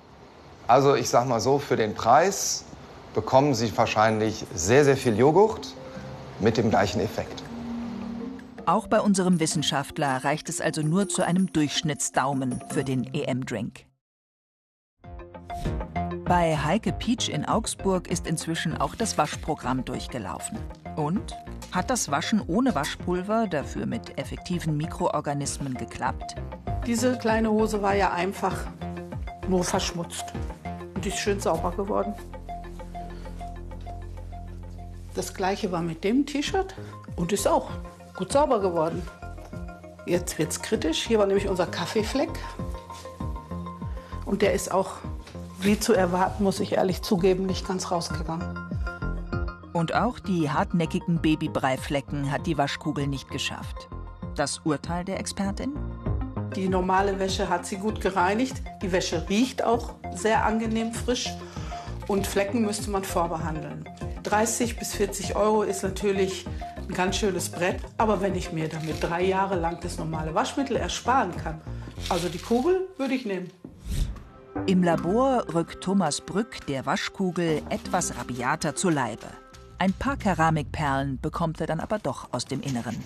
Also 0.66 0.94
ich 0.94 1.09
sag 1.09 1.27
mal 1.27 1.40
so, 1.40 1.59
für 1.59 1.77
den 1.77 1.94
Preis 1.94 2.64
bekommen 3.14 3.55
Sie 3.55 3.77
wahrscheinlich 3.77 4.44
sehr, 4.55 4.85
sehr 4.85 4.96
viel 4.96 5.16
Joghurt 5.16 5.74
mit 6.40 6.57
dem 6.57 6.70
gleichen 6.70 7.00
Effekt. 7.00 7.42
Auch 8.66 8.87
bei 8.87 9.00
unserem 9.00 9.40
Wissenschaftler 9.40 10.24
reicht 10.24 10.48
es 10.48 10.61
also 10.61 10.83
nur 10.83 11.09
zu 11.09 11.22
einem 11.22 11.53
Durchschnittsdaumen 11.53 12.62
für 12.70 12.83
den 12.83 13.12
EM-Drink. 13.12 13.85
Bei 16.24 16.56
Heike 16.56 16.92
Pietsch 16.92 17.28
in 17.28 17.44
Augsburg 17.44 18.08
ist 18.08 18.26
inzwischen 18.26 18.78
auch 18.78 18.94
das 18.94 19.18
Waschprogramm 19.18 19.84
durchgelaufen. 19.84 20.58
Und? 20.96 21.37
Hat 21.70 21.90
das 21.90 22.10
Waschen 22.10 22.42
ohne 22.46 22.74
Waschpulver, 22.74 23.46
dafür 23.46 23.84
mit 23.84 24.16
effektiven 24.18 24.74
Mikroorganismen, 24.78 25.74
geklappt? 25.74 26.37
Diese 26.87 27.18
kleine 27.18 27.50
Hose 27.50 27.82
war 27.82 27.94
ja 27.94 28.12
einfach 28.12 28.56
nur 29.48 29.64
verschmutzt. 29.64 30.24
Und 30.94 31.04
die 31.04 31.10
ist 31.10 31.18
schön 31.18 31.40
sauber 31.40 31.72
geworden. 31.72 32.14
Das 35.14 35.34
gleiche 35.34 35.70
war 35.72 35.82
mit 35.82 36.04
dem 36.04 36.24
T-Shirt 36.24 36.74
und 37.16 37.32
ist 37.32 37.46
auch 37.46 37.70
gut 38.16 38.32
sauber 38.32 38.60
geworden. 38.60 39.02
Jetzt 40.06 40.38
wird 40.38 40.52
es 40.52 40.62
kritisch. 40.62 41.02
Hier 41.02 41.18
war 41.18 41.26
nämlich 41.26 41.48
unser 41.48 41.66
Kaffeefleck. 41.66 42.30
Und 44.24 44.40
der 44.40 44.54
ist 44.54 44.72
auch, 44.72 44.96
wie 45.64 45.81
zu 45.81 45.94
erwarten, 45.94 46.44
muss 46.44 46.61
ich 46.61 46.72
ehrlich 46.72 47.03
zugeben, 47.03 47.46
nicht 47.46 47.66
ganz 47.66 47.90
rausgegangen. 47.90 48.59
Und 49.72 49.94
auch 49.94 50.18
die 50.18 50.50
hartnäckigen 50.50 51.20
Babybreiflecken 51.20 52.31
hat 52.31 52.46
die 52.46 52.59
Waschkugel 52.59 53.07
nicht 53.07 53.31
geschafft. 53.31 53.88
Das 54.37 54.61
Urteil 54.64 55.05
der 55.05 55.18
Expertin? 55.18 55.72
Die 56.55 56.68
normale 56.68 57.18
Wäsche 57.18 57.48
hat 57.48 57.66
sie 57.66 57.77
gut 57.77 58.00
gereinigt. 58.00 58.62
Die 58.83 58.92
Wäsche 58.92 59.29
riecht 59.29 59.64
auch 59.64 59.94
sehr 60.14 60.44
angenehm 60.44 60.92
frisch. 60.92 61.31
Und 62.07 62.27
Flecken 62.27 62.62
müsste 62.62 62.90
man 62.90 63.03
vorbehandeln. 63.03 63.88
30 64.22 64.79
bis 64.79 64.94
40 64.94 65.35
Euro 65.35 65.62
ist 65.62 65.83
natürlich 65.83 66.46
ein 66.88 66.94
ganz 66.94 67.16
schönes 67.16 67.48
Brett. 67.48 67.81
Aber 67.96 68.20
wenn 68.20 68.35
ich 68.35 68.53
mir 68.53 68.68
damit 68.68 69.03
drei 69.03 69.24
Jahre 69.24 69.59
lang 69.59 69.79
das 69.81 69.98
normale 69.98 70.35
Waschmittel 70.35 70.77
ersparen 70.77 71.35
kann, 71.37 71.61
also 72.11 72.29
die 72.29 72.38
Kugel 72.38 72.88
würde 72.98 73.14
ich 73.14 73.24
nehmen. 73.24 73.50
Im 74.66 74.82
Labor 74.82 75.44
rückt 75.52 75.82
Thomas 75.82 76.22
Brück 76.22 76.64
der 76.68 76.86
Waschkugel 76.86 77.60
etwas 77.68 78.16
rabiater 78.16 78.74
zu 78.74 78.88
Leibe. 78.88 79.26
Ein 79.76 79.92
paar 79.92 80.16
Keramikperlen 80.16 81.20
bekommt 81.20 81.60
er 81.60 81.66
dann 81.66 81.80
aber 81.80 81.98
doch 81.98 82.28
aus 82.32 82.46
dem 82.46 82.62
Inneren. 82.62 82.96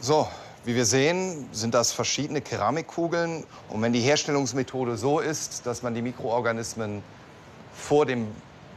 So, 0.00 0.26
wie 0.64 0.74
wir 0.74 0.84
sehen, 0.84 1.48
sind 1.52 1.74
das 1.74 1.92
verschiedene 1.92 2.40
Keramikkugeln. 2.40 3.44
Und 3.68 3.82
wenn 3.82 3.92
die 3.92 4.00
Herstellungsmethode 4.00 4.96
so 4.96 5.20
ist, 5.20 5.64
dass 5.64 5.82
man 5.82 5.94
die 5.94 6.02
Mikroorganismen 6.02 7.02
vor 7.72 8.06
dem 8.06 8.26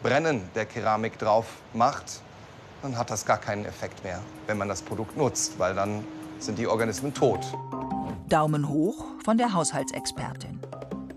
Brennen 0.03 0.47
der 0.53 0.67
Keramik 0.67 1.17
drauf 1.17 1.47
macht, 1.73 2.21
dann 2.83 2.95
hat 2.95 3.09
das 3.09 3.25
gar 3.25 3.37
keinen 3.37 3.65
Effekt 3.65 4.03
mehr, 4.03 4.19
wenn 4.45 4.59
man 4.59 4.67
das 4.67 4.83
Produkt 4.83 5.17
nutzt, 5.17 5.57
weil 5.57 5.73
dann 5.73 6.03
sind 6.37 6.59
die 6.59 6.67
Organismen 6.67 7.11
tot. 7.13 7.39
Daumen 8.29 8.67
hoch 8.67 9.05
von 9.23 9.37
der 9.37 9.53
Haushaltsexpertin. 9.53 10.59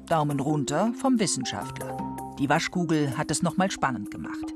Daumen 0.07 0.39
runter 0.39 0.93
vom 1.01 1.19
Wissenschaftler. 1.19 1.97
Die 2.39 2.49
Waschkugel 2.49 3.19
hat 3.19 3.33
es 3.33 3.43
noch 3.43 3.57
mal 3.57 3.69
spannend 3.69 4.13
gemacht. 4.13 4.55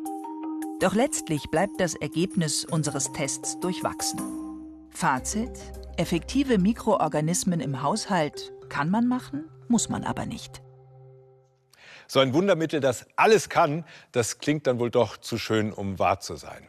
Doch 0.78 0.94
letztlich 0.94 1.50
bleibt 1.50 1.80
das 1.80 1.96
Ergebnis 1.96 2.64
unseres 2.64 3.10
Tests 3.12 3.58
durchwachsen. 3.58 4.20
Fazit: 4.90 5.50
Effektive 5.96 6.58
Mikroorganismen 6.58 7.58
im 7.58 7.82
Haushalt 7.82 8.52
kann 8.68 8.88
man 8.88 9.08
machen, 9.08 9.50
muss 9.66 9.88
man 9.88 10.04
aber 10.04 10.24
nicht. 10.24 10.62
So 12.06 12.20
ein 12.20 12.34
Wundermittel, 12.34 12.78
das 12.78 13.06
alles 13.16 13.48
kann, 13.48 13.84
das 14.12 14.38
klingt 14.38 14.68
dann 14.68 14.78
wohl 14.78 14.90
doch 14.90 15.16
zu 15.16 15.38
schön, 15.38 15.72
um 15.72 15.98
wahr 15.98 16.20
zu 16.20 16.36
sein. 16.36 16.68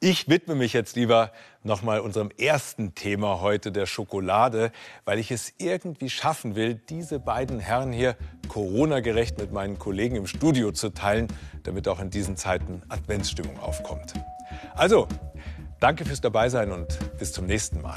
Ich 0.00 0.28
widme 0.28 0.54
mich 0.54 0.74
jetzt 0.74 0.94
lieber 0.94 1.32
nochmal 1.62 2.00
unserem 2.00 2.30
ersten 2.36 2.94
Thema 2.94 3.40
heute, 3.40 3.72
der 3.72 3.86
Schokolade, 3.86 4.70
weil 5.06 5.18
ich 5.18 5.30
es 5.30 5.54
irgendwie 5.56 6.10
schaffen 6.10 6.54
will, 6.54 6.74
diese 6.74 7.18
beiden 7.18 7.60
Herren 7.60 7.92
hier 7.92 8.14
Corona-gerecht 8.48 9.38
mit 9.38 9.52
meinen 9.52 9.78
Kollegen 9.78 10.16
im 10.16 10.26
Studio 10.26 10.70
zu 10.72 10.90
teilen, 10.90 11.28
damit 11.62 11.88
auch 11.88 11.98
in 11.98 12.10
diesen 12.10 12.36
Zeiten 12.36 12.82
Adventsstimmung 12.90 13.58
aufkommt. 13.58 14.12
Also, 14.74 15.08
danke 15.80 16.04
fürs 16.04 16.20
Dabeisein 16.20 16.72
und 16.72 16.98
bis 17.18 17.32
zum 17.32 17.46
nächsten 17.46 17.80
Mal. 17.80 17.94